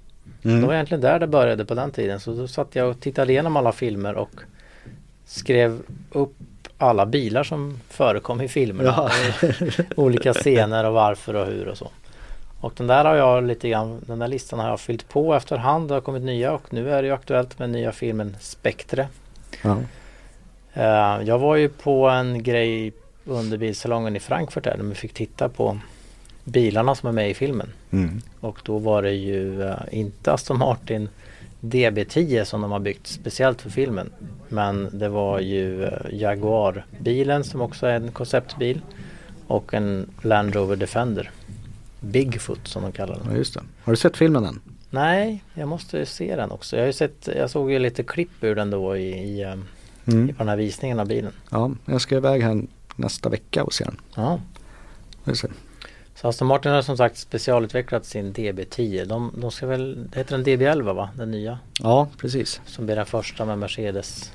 Det 0.42 0.48
var 0.48 0.58
Mm. 0.58 0.70
egentligen 0.70 1.00
där 1.00 1.18
det 1.18 1.26
började 1.26 1.64
på 1.64 1.74
den 1.74 1.90
tiden. 1.90 2.20
Så 2.20 2.34
då 2.34 2.48
satt 2.48 2.68
jag 2.74 2.90
och 2.90 3.00
tittade 3.00 3.32
igenom 3.32 3.56
alla 3.56 3.72
filmer 3.72 4.14
och 4.14 4.30
skrev 5.30 5.82
upp 6.10 6.34
alla 6.78 7.06
bilar 7.06 7.44
som 7.44 7.80
förekom 7.88 8.40
i 8.40 8.48
filmerna. 8.48 9.10
Ja. 9.42 9.48
Olika 9.96 10.34
scener 10.34 10.84
och 10.84 10.92
varför 10.92 11.34
och 11.34 11.46
hur 11.46 11.68
och 11.68 11.78
så. 11.78 11.90
Och 12.60 12.72
den 12.76 12.86
där 12.86 13.04
har 13.04 13.14
jag 13.14 13.44
lite 13.44 13.68
grann, 13.68 14.04
den 14.06 14.18
där 14.18 14.28
listan 14.28 14.58
har 14.58 14.68
jag 14.68 14.80
fyllt 14.80 15.08
på 15.08 15.34
efterhand. 15.34 15.88
Det 15.88 15.94
har 15.94 16.00
kommit 16.00 16.22
nya 16.22 16.52
och 16.52 16.72
nu 16.72 16.90
är 16.90 17.02
det 17.02 17.08
ju 17.08 17.14
aktuellt 17.14 17.58
med 17.58 17.70
nya 17.70 17.92
filmen 17.92 18.36
Spectre. 18.40 19.08
Ja. 19.62 19.76
Eh, 20.74 21.26
jag 21.26 21.38
var 21.38 21.56
ju 21.56 21.68
på 21.68 22.08
en 22.08 22.42
grej 22.42 22.92
under 23.24 23.58
bilsalongen 23.58 24.16
i 24.16 24.20
Frankfurt 24.20 24.64
där, 24.64 24.76
där 24.76 24.84
vi 24.84 24.94
fick 24.94 25.14
titta 25.14 25.48
på 25.48 25.78
bilarna 26.44 26.94
som 26.94 27.08
är 27.08 27.12
med 27.12 27.30
i 27.30 27.34
filmen. 27.34 27.72
Mm. 27.90 28.22
Och 28.40 28.58
då 28.62 28.78
var 28.78 29.02
det 29.02 29.12
ju 29.12 29.62
eh, 29.62 29.76
inte 29.90 30.32
Aston 30.32 30.58
Martin 30.58 31.08
DB10 31.60 32.44
som 32.44 32.60
de 32.60 32.70
har 32.72 32.78
byggt 32.80 33.06
speciellt 33.06 33.62
för 33.62 33.70
filmen. 33.70 34.12
Men 34.48 34.88
det 34.98 35.08
var 35.08 35.40
ju 35.40 35.84
eh, 35.84 35.92
Jaguar-bilen 36.12 37.44
som 37.44 37.60
också 37.60 37.86
är 37.86 37.94
en 37.96 38.12
konceptbil. 38.12 38.80
Och 39.46 39.74
en 39.74 40.10
Land 40.22 40.54
Rover 40.54 40.76
Defender. 40.76 41.30
Bigfoot 42.00 42.68
som 42.68 42.82
de 42.82 42.92
kallar 42.92 43.14
den. 43.14 43.26
ja, 43.30 43.36
just 43.36 43.54
det. 43.54 43.60
Har 43.82 43.92
du 43.92 43.96
sett 43.96 44.16
filmen 44.16 44.44
än? 44.44 44.60
Nej, 44.90 45.44
jag 45.54 45.68
måste 45.68 46.06
se 46.06 46.36
den 46.36 46.50
också. 46.50 46.76
Jag 46.76 46.84
har 46.84 46.92
sett, 46.92 47.28
jag 47.36 47.50
såg 47.50 47.72
ju 47.72 47.78
lite 47.78 48.02
klipp 48.02 48.44
ur 48.44 48.54
den 48.54 48.70
då 48.70 48.96
i, 48.96 49.08
i, 49.08 49.42
eh, 49.42 49.54
i 50.04 50.12
Mm. 50.12 50.28
på 50.28 50.34
den 50.38 50.48
här 50.48 50.56
visningen 50.56 51.00
av 51.00 51.06
bilen. 51.08 51.32
Ja, 51.50 51.70
jag 51.84 52.00
ska 52.00 52.16
iväg 52.16 52.42
här 52.42 52.62
nästa 52.96 53.28
vecka 53.28 53.64
och 53.64 53.74
se 53.74 53.84
den. 53.84 53.96
Ja. 54.14 54.40
Så 56.20 56.28
Aston 56.28 56.48
Martin 56.48 56.72
har 56.72 56.82
som 56.82 56.96
sagt 56.96 57.16
specialutvecklat 57.18 58.04
sin 58.04 58.34
DB10. 58.34 59.04
De, 59.04 59.32
de 59.36 59.50
ska 59.50 59.66
väl, 59.66 60.08
det 60.10 60.18
heter 60.18 60.38
den 60.38 60.44
DB11 60.46 60.92
va? 60.94 61.10
Den 61.16 61.30
nya. 61.30 61.58
Ja, 61.82 62.08
precis. 62.18 62.60
Som 62.66 62.86
blir 62.86 62.96
den 62.96 63.06
första 63.06 63.44
med 63.44 63.58
Mercedes 63.58 64.32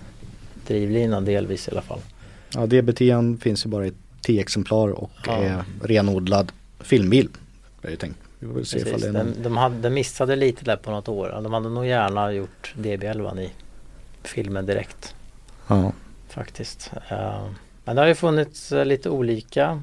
drivlinan 0.67 1.26
delvis 1.26 1.67
i 1.67 1.71
alla 1.71 1.82
fall. 1.82 2.00
Ja, 2.54 2.60
DB10 2.65 3.38
finns 3.39 3.65
ju 3.65 3.69
bara 3.69 3.88
i 3.88 3.93
10 4.21 4.41
exemplar 4.41 4.89
och 4.89 5.12
Ja. 5.26 5.34
är 5.43 5.63
renodlad 5.84 6.52
filmbil. 6.80 7.30
Jag 7.82 7.91
ju 7.91 7.98
tänkt. 7.98 8.19
Vi 8.39 8.48
får 8.54 8.63
se 8.63 8.80
Precis. 8.80 9.02
det 9.02 9.08
är 9.08 9.12
någon... 9.13 9.34
De, 9.34 9.43
de, 9.43 9.58
hade, 9.58 9.76
de 9.78 9.89
missade 9.89 10.36
lite 10.36 10.65
där 10.65 10.76
på 10.78 10.91
något 10.91 11.08
år. 11.08 11.39
De 11.43 11.54
hade 11.54 11.69
nog 11.69 11.86
gärna 11.86 12.32
gjort 12.34 12.74
DB11 12.78 13.39
i 13.41 13.52
filmen 14.24 14.65
direkt 14.65 15.15
Ja. 15.67 15.91
faktiskt. 16.30 16.91
Eh, 17.10 17.45
men 17.86 17.95
det 17.95 18.02
har 18.02 18.08
ju 18.08 18.15
funnits 18.15 18.71
eh, 18.71 18.86
lite 18.86 19.10
olika 19.10 19.82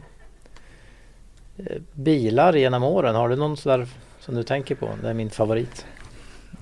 bilar 1.95 2.53
genom 2.53 2.83
åren. 2.83 3.15
Har 3.15 3.29
du 3.29 3.37
någon 3.37 3.57
sådär 3.57 3.87
som 4.21 4.35
du 4.35 4.43
tänker 4.43 4.75
på? 4.75 4.91
Det 5.03 5.09
är 5.09 5.15
min 5.15 5.31
favorit. 5.31 5.87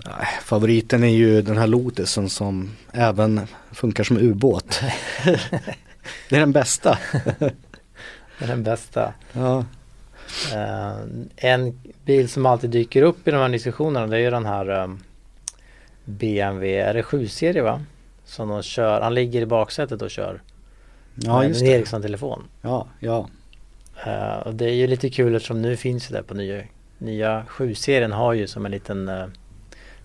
Nej, 0.06 0.26
Favoriten 0.42 1.04
är 1.04 1.08
ju 1.08 1.42
den 1.42 1.56
här 1.56 1.66
Lotusen 1.66 2.28
som 2.28 2.70
även 2.92 3.40
funkar 3.72 4.04
som 4.04 4.18
ubåt. 4.18 4.80
Det 6.28 6.36
är 6.36 6.40
den 6.40 6.52
bästa. 6.52 6.98
Det 8.38 8.44
är 8.44 8.46
den 8.46 8.62
bästa. 8.62 9.12
Ja. 9.32 9.64
Eh, 10.52 10.96
en 11.36 11.80
bil 12.04 12.28
som 12.28 12.46
alltid 12.46 12.70
dyker 12.70 13.02
upp 13.02 13.28
i 13.28 13.30
de 13.30 13.36
här 13.36 13.48
diskussionerna 13.48 14.06
det 14.06 14.16
är 14.16 14.20
ju 14.20 14.30
den 14.30 14.46
här 14.46 14.70
um, 14.70 15.00
BMW, 16.04 16.80
är 16.80 16.94
det 16.94 17.02
7-serie 17.02 17.62
va? 17.62 17.82
Som 18.24 18.48
de 18.48 18.62
kör, 18.62 19.00
han 19.00 19.14
ligger 19.14 19.42
i 19.42 19.46
baksätet 19.46 20.02
och 20.02 20.10
kör. 20.10 20.42
Ja 21.14 21.44
just 21.44 21.60
en 21.60 21.66
det. 21.66 21.72
Ericsson-telefon. 21.72 22.44
Ja, 22.62 22.86
ja. 23.00 23.28
Eh, 24.06 24.36
och 24.38 24.54
det 24.54 24.64
är 24.64 24.74
ju 24.74 24.86
lite 24.86 25.10
kul 25.10 25.34
eftersom 25.34 25.62
nu 25.62 25.76
finns 25.76 26.08
det 26.08 26.22
på 26.22 26.34
nya, 26.34 26.62
nya 26.98 27.44
7-serien 27.48 28.12
har 28.12 28.32
ju 28.32 28.46
som 28.46 28.64
en 28.66 28.72
liten, 28.72 29.08
eh, 29.08 29.24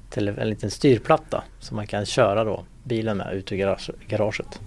tele, 0.10 0.34
en 0.38 0.50
liten 0.50 0.72
styrplatta 0.72 1.44
som 1.60 1.76
man 1.76 1.88
kan 1.88 2.06
köra 2.06 2.44
då 2.44 2.66
bilen 2.84 3.18
med 3.18 3.34
ut 3.34 3.52
ur 3.52 3.56
garage, 3.58 3.90
garaget. 4.08 4.60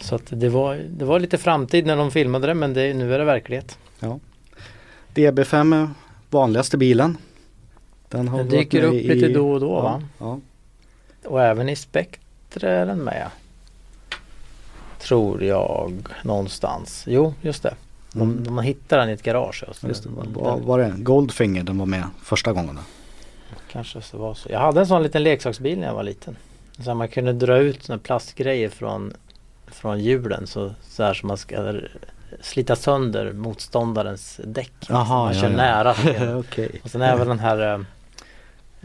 Så 0.00 0.14
att 0.14 0.22
det 0.26 0.48
var, 0.48 0.76
det 0.88 1.04
var 1.04 1.20
lite 1.20 1.38
framtid 1.38 1.86
när 1.86 1.96
de 1.96 2.10
filmade 2.10 2.46
det 2.46 2.54
men 2.54 2.74
det, 2.74 2.94
nu 2.94 3.14
är 3.14 3.18
det 3.18 3.24
verklighet. 3.24 3.78
DB5 5.14 5.82
är 5.82 5.88
vanligaste 6.30 6.76
bilen. 6.76 7.16
Den 8.08 8.26
Den 8.26 8.48
dyker 8.48 8.82
upp 8.82 8.94
i- 8.94 9.14
lite 9.14 9.28
då 9.28 9.50
och 9.52 9.60
då 9.60 9.66
ja, 9.70 9.80
va? 9.82 10.02
Ja. 10.18 10.40
Och 11.24 11.42
även 11.42 11.68
i 11.68 11.76
Spectre 11.76 12.70
är 12.70 12.86
den 12.86 12.98
med. 12.98 13.28
Tror 15.08 15.42
jag 15.44 15.92
någonstans. 16.24 17.04
Jo, 17.06 17.34
just 17.40 17.62
det. 17.62 17.74
De, 18.12 18.22
Mm. 18.22 18.44
de, 18.44 18.54
man 18.54 18.64
hittar 18.64 18.98
den 18.98 19.08
i 19.10 19.12
ett 19.12 19.22
garage. 19.22 19.64
Och 19.68 19.76
så 19.76 19.88
Just 19.88 20.02
det, 20.02 20.08
den, 20.08 20.32
var, 20.32 20.56
var 20.56 20.78
det 20.78 20.92
Goldfinger 20.96 21.62
den 21.62 21.78
var 21.78 21.86
med 21.86 22.04
första 22.22 22.52
gången? 22.52 22.74
Då? 22.76 22.82
Kanske 23.72 24.02
så 24.02 24.18
var 24.18 24.34
så. 24.34 24.48
Jag 24.52 24.60
hade 24.60 24.80
en 24.80 24.86
sån 24.86 25.02
liten 25.02 25.22
leksaksbil 25.22 25.78
när 25.78 25.86
jag 25.86 25.94
var 25.94 26.02
liten. 26.02 26.36
Så 26.84 26.94
man 26.94 27.08
kunde 27.08 27.32
dra 27.32 27.58
ut 27.58 27.82
såna 27.82 27.98
plastgrejer 27.98 28.68
från, 28.68 29.12
från 29.66 30.00
hjulen 30.00 30.46
så, 30.46 30.74
så 30.82 31.02
här 31.02 31.14
som 31.14 31.26
man 31.26 31.36
ska 31.36 31.74
slita 32.40 32.76
sönder 32.76 33.32
motståndarens 33.32 34.40
däck. 34.44 34.72
Jaha, 34.88 35.24
man 35.24 35.34
ja, 35.34 35.40
kör 35.40 35.50
ja. 35.50 35.56
nära. 35.56 35.94
Okej. 36.38 36.80
Och 36.84 36.90
sen 36.90 37.02
även 37.02 37.28
den 37.28 37.38
här 37.38 37.58
eh, 37.74 37.80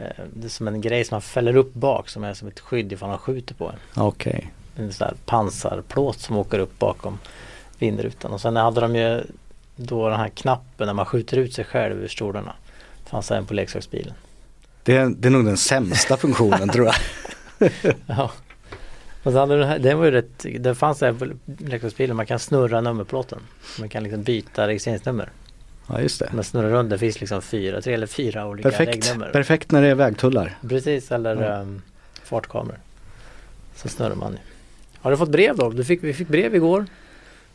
eh, 0.05 0.23
Det 0.33 0.47
är 0.47 0.49
som 0.49 0.67
en 0.67 0.81
grej 0.81 1.05
som 1.05 1.15
man 1.15 1.21
fäller 1.21 1.55
upp 1.55 1.73
bak 1.73 2.09
som 2.09 2.23
är 2.23 2.33
som 2.33 2.47
ett 2.47 2.59
skydd 2.59 2.93
ifall 2.93 3.09
han 3.09 3.17
skjuter 3.17 3.55
på 3.55 3.69
en. 3.69 4.03
Okej. 4.03 4.51
En 4.75 4.93
sån 4.93 5.07
här 5.07 5.15
pansarplåt 5.25 6.19
som 6.19 6.37
åker 6.37 6.59
upp 6.59 6.79
bakom 6.79 7.19
vindrutan. 7.79 8.31
Och 8.31 8.41
sen 8.41 8.55
hade 8.55 8.81
de 8.81 8.95
ju 8.95 9.23
då 9.75 10.09
den 10.09 10.19
här 10.19 10.29
knappen 10.29 10.87
när 10.87 10.93
man 10.93 11.05
skjuter 11.05 11.37
ut 11.37 11.53
sig 11.53 11.65
själv 11.65 12.03
ur 12.03 12.07
stolarna. 12.07 12.53
Fanns 13.05 13.31
även 13.31 13.45
på 13.45 13.53
leksaksbilen. 13.53 14.13
Det, 14.83 14.95
är, 14.97 15.09
det 15.17 15.27
är 15.27 15.31
nog 15.31 15.45
den 15.45 15.57
sämsta 15.57 16.17
funktionen 16.17 16.69
tror 16.69 16.85
jag. 16.85 16.95
Ja. 18.07 18.31
Och 19.23 19.31
så 19.31 19.39
hade 19.39 19.59
den 19.59 19.67
här, 19.67 19.79
det 19.79 19.93
var 19.95 20.05
ju 20.05 20.11
rätt, 20.11 20.45
det 20.59 20.75
fanns 20.75 21.03
även 21.03 21.19
på 21.19 21.35
leksaksbilen, 21.63 22.15
man 22.15 22.25
kan 22.25 22.39
snurra 22.39 22.81
nummerplåten. 22.81 23.39
Man 23.79 23.89
kan 23.89 24.03
liksom 24.03 24.23
byta 24.23 24.67
registreringsnummer. 24.67 25.29
Ja 25.87 25.99
just 26.01 26.19
det. 26.19 26.29
Man 26.33 26.43
snurrar 26.43 26.69
runt, 26.69 26.89
det 26.89 26.97
finns 26.97 27.19
liksom 27.19 27.41
fyra, 27.41 27.81
tre 27.81 27.93
eller 27.93 28.07
fyra 28.07 28.45
olika 28.47 28.69
Perfekt. 28.69 29.05
regnummer. 29.07 29.31
Perfekt 29.31 29.71
när 29.71 29.81
det 29.81 29.87
är 29.87 29.95
vägtullar. 29.95 30.57
Precis, 30.69 31.11
eller 31.11 31.41
Ja. 31.43 31.59
um, 31.59 31.81
fartkameror. 32.23 32.79
Så 33.75 33.89
snurrar 33.89 34.15
man 34.15 34.31
ju. 34.31 34.37
Har 35.03 35.11
du 35.11 35.17
fått 35.17 35.29
brev 35.29 35.55
då? 35.57 35.69
Du 35.69 35.83
fick, 35.83 36.03
vi 36.03 36.13
fick 36.13 36.27
brev 36.27 36.55
igår. 36.55 36.85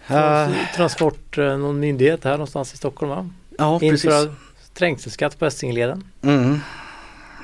Från 0.01 0.19
Uh, 0.19 0.51
Transport, 0.77 1.39
eh, 1.39 1.59
någon 1.59 1.81
myndighet 1.81 2.25
här 2.25 2.33
någonstans 2.33 2.75
i 2.75 2.77
Stockholm 2.77 3.11
va? 3.11 3.31
ja 3.59 3.79
precis. 3.79 4.05
Införa 4.05 4.35
trängselskatt 4.75 5.39
på 5.39 5.47
Essingeleden. 5.47 6.05
Mm. 6.23 6.61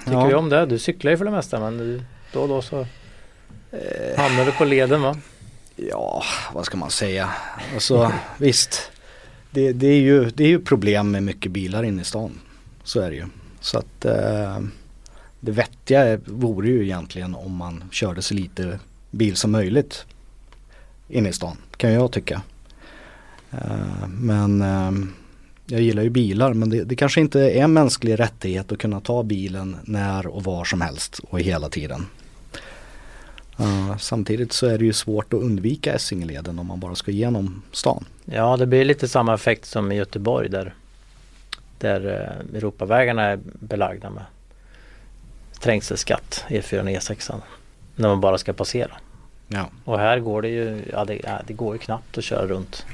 Tycker 0.04 0.18
Ja. 0.18 0.26
vi 0.26 0.34
om 0.34 0.48
det? 0.48 0.66
Du 0.66 0.78
cyklar 0.78 1.10
ju 1.10 1.16
för 1.18 1.24
det 1.24 1.30
mesta 1.30 1.60
men 1.60 1.78
du, 1.78 2.02
då 2.32 2.40
och 2.40 2.48
då 2.48 2.62
så 2.62 2.86
Eh, 3.70 4.18
hamnar 4.20 4.44
du 4.44 4.52
på 4.52 4.64
leden 4.64 5.02
va? 5.02 5.16
Ja, 5.76 6.22
vad 6.54 6.66
ska 6.66 6.76
man 6.76 6.90
säga? 6.90 7.30
Alltså 7.74 8.12
visst. 8.38 8.90
Det, 9.50 9.72
det, 9.72 9.86
är 9.86 10.00
ju, 10.00 10.30
det 10.30 10.44
är 10.44 10.48
ju 10.48 10.60
problem 10.60 11.10
med 11.10 11.22
mycket 11.22 11.52
bilar 11.52 11.82
inne 11.82 12.02
i 12.02 12.04
stan. 12.04 12.40
Så 12.84 13.00
är 13.00 13.10
det 13.10 13.16
ju. 13.16 13.24
Så 13.60 13.78
att 13.78 14.04
eh, 14.04 14.58
det 15.40 15.52
vettiga 15.52 16.16
vore 16.26 16.68
ju 16.68 16.82
egentligen 16.84 17.34
om 17.34 17.56
man 17.56 17.84
körde 17.90 18.22
så 18.22 18.34
lite 18.34 18.78
bil 19.14 19.36
som 19.36 19.50
möjligt 19.50 20.06
inne 21.08 21.28
i 21.28 21.32
stan. 21.32 21.56
Kan 21.76 21.92
jag 21.92 22.12
tycka. 22.12 22.42
Eh, 23.50 24.08
men 24.08 24.62
eh, 24.62 24.92
jag 25.66 25.80
gillar 25.80 26.02
ju 26.02 26.10
bilar 26.10 26.54
men 26.54 26.70
det, 26.70 26.84
det 26.84 26.96
kanske 26.96 27.20
inte 27.20 27.40
är 27.40 27.62
en 27.62 27.72
mänsklig 27.72 28.20
rättighet 28.20 28.72
att 28.72 28.78
kunna 28.78 29.00
ta 29.00 29.22
bilen 29.22 29.76
när 29.84 30.26
och 30.26 30.44
var 30.44 30.64
som 30.64 30.80
helst 30.80 31.20
och 31.30 31.40
hela 31.40 31.68
tiden. 31.68 32.06
Uh, 33.60 33.96
samtidigt 33.96 34.52
så 34.52 34.66
är 34.66 34.78
det 34.78 34.84
ju 34.84 34.92
svårt 34.92 35.34
att 35.34 35.40
undvika 35.40 35.92
Essingeleden 35.94 36.58
om 36.58 36.66
man 36.66 36.80
bara 36.80 36.94
ska 36.94 37.10
igenom 37.10 37.62
stan. 37.72 38.04
Ja 38.24 38.56
det 38.56 38.66
blir 38.66 38.84
lite 38.84 39.08
samma 39.08 39.34
effekt 39.34 39.64
som 39.64 39.92
i 39.92 39.96
Göteborg 39.96 40.48
där, 40.48 40.74
där 41.78 42.00
Europavägarna 42.54 43.22
är 43.22 43.38
belagda 43.44 44.10
med 44.10 44.24
trängselskatt 45.60 46.44
E4 46.48 46.80
och 46.80 46.86
E6 46.86 47.40
när 47.96 48.08
man 48.08 48.20
bara 48.20 48.38
ska 48.38 48.52
passera. 48.52 48.92
Ja. 49.48 49.68
Och 49.84 49.98
här 49.98 50.18
går 50.18 50.42
det 50.42 50.48
ju, 50.48 50.82
ja 50.92 51.04
det, 51.04 51.20
ja, 51.24 51.40
det 51.46 51.52
går 51.52 51.74
ju 51.74 51.78
knappt 51.78 52.18
att 52.18 52.24
köra 52.24 52.46
runt. 52.46 52.86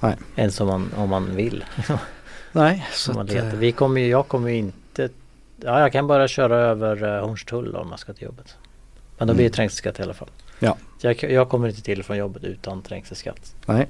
Nej. 0.00 0.16
Ens 0.36 0.60
om 0.60 0.66
man, 0.66 0.90
om 0.96 1.08
man 1.08 1.36
vill. 1.36 1.64
Nej, 2.52 2.86
så 2.92 3.12
man 3.12 3.26
att, 3.26 3.34
eh, 3.34 3.44
Vi 3.44 3.72
kommer 3.72 4.00
ju, 4.00 4.08
jag 4.08 4.28
kommer 4.28 4.48
ju 4.50 4.56
inte 4.56 5.08
Ja 5.62 5.80
jag 5.80 5.92
kan 5.92 6.06
bara 6.06 6.28
köra 6.28 6.56
över 6.56 7.04
uh, 7.04 7.20
Hornstull 7.26 7.76
om 7.76 7.86
jag 7.90 7.98
ska 7.98 8.12
till 8.12 8.24
jobbet. 8.24 8.56
Men 9.18 9.28
då 9.28 9.34
blir 9.34 9.44
det 9.44 9.46
Mm. 9.48 9.52
trängselskatt 9.52 9.98
i 10.00 10.02
alla 10.02 10.14
fall. 10.14 10.28
Ja. 10.58 10.76
Jag, 11.00 11.22
jag 11.22 11.48
kommer 11.48 11.68
inte 11.68 11.82
till 11.82 12.02
från 12.02 12.16
jobbet 12.16 12.44
utan 12.44 12.82
trängselskatt. 12.82 13.54
nej, 13.66 13.86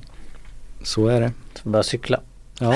så 0.83 1.07
är 1.07 1.21
det. 1.21 1.33
Så 1.63 1.69
bara 1.69 1.83
cykla. 1.83 2.21
Ja, 2.61 2.75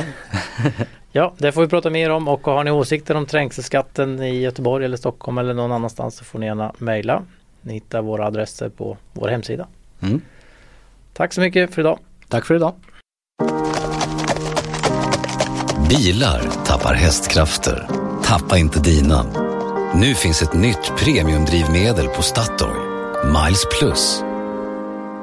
Ja, 1.12 1.34
det 1.38 1.52
får 1.52 1.62
vi 1.62 1.68
prata 1.68 1.90
mer 1.90 2.10
om 2.10 2.28
och 2.28 2.44
har 2.44 2.64
ni 2.64 2.70
åsikter 2.70 3.14
om 3.14 3.26
trängselskatten 3.26 4.22
i 4.22 4.40
Göteborg 4.40 4.84
eller 4.84 4.96
Stockholm 4.96 5.38
eller 5.38 5.54
någon 5.54 5.72
annanstans 5.72 6.16
så 6.16 6.24
får 6.24 6.38
ni 6.38 6.46
gärna 6.46 6.72
mejla. 6.78 7.22
Ni 7.62 7.72
hittar 7.74 8.02
våra 8.02 8.26
adresser 8.26 8.68
på 8.68 8.96
vår 9.12 9.28
hemsida. 9.28 9.66
mm. 10.00 10.20
Tack 11.12 11.32
så 11.32 11.40
mycket 11.40 11.74
för 11.74 11.80
idag. 11.82 11.98
tack 12.28 12.44
för 12.46 12.54
idag. 12.54 12.74
Bilar 15.88 16.42
tappar 16.66 16.94
hästkrafter. 16.94 17.88
Tappa 18.24 18.58
inte 18.58 18.80
dina. 18.80 19.26
Nu 19.94 20.14
finns 20.14 20.42
ett 20.42 20.52
nytt 20.54 20.92
premiumdrivmedel 20.98 22.08
på 22.08 22.22
Statoil. 22.22 22.80
Miles 23.24 23.66
Plus. 23.78 24.22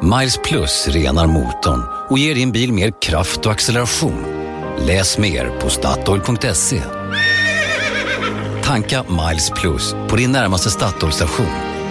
Miles 0.01 0.37
Plus 0.37 0.87
renar 0.87 1.27
motorn 1.27 1.83
och 2.09 2.19
ger 2.19 2.35
din 2.35 2.51
bil 2.51 2.73
mer 2.73 2.93
kraft 3.01 3.45
och 3.45 3.51
acceleration. 3.51 4.25
Läs 4.77 5.17
mer 5.17 5.59
på 5.59 5.69
Statoil.se. 5.69 6.81
Tanka 8.63 9.03
Miles 9.03 9.49
Plus 9.49 9.95
på 10.09 10.15
din 10.15 10.31
närmaste 10.31 10.69
Statoil-station. 10.69 11.68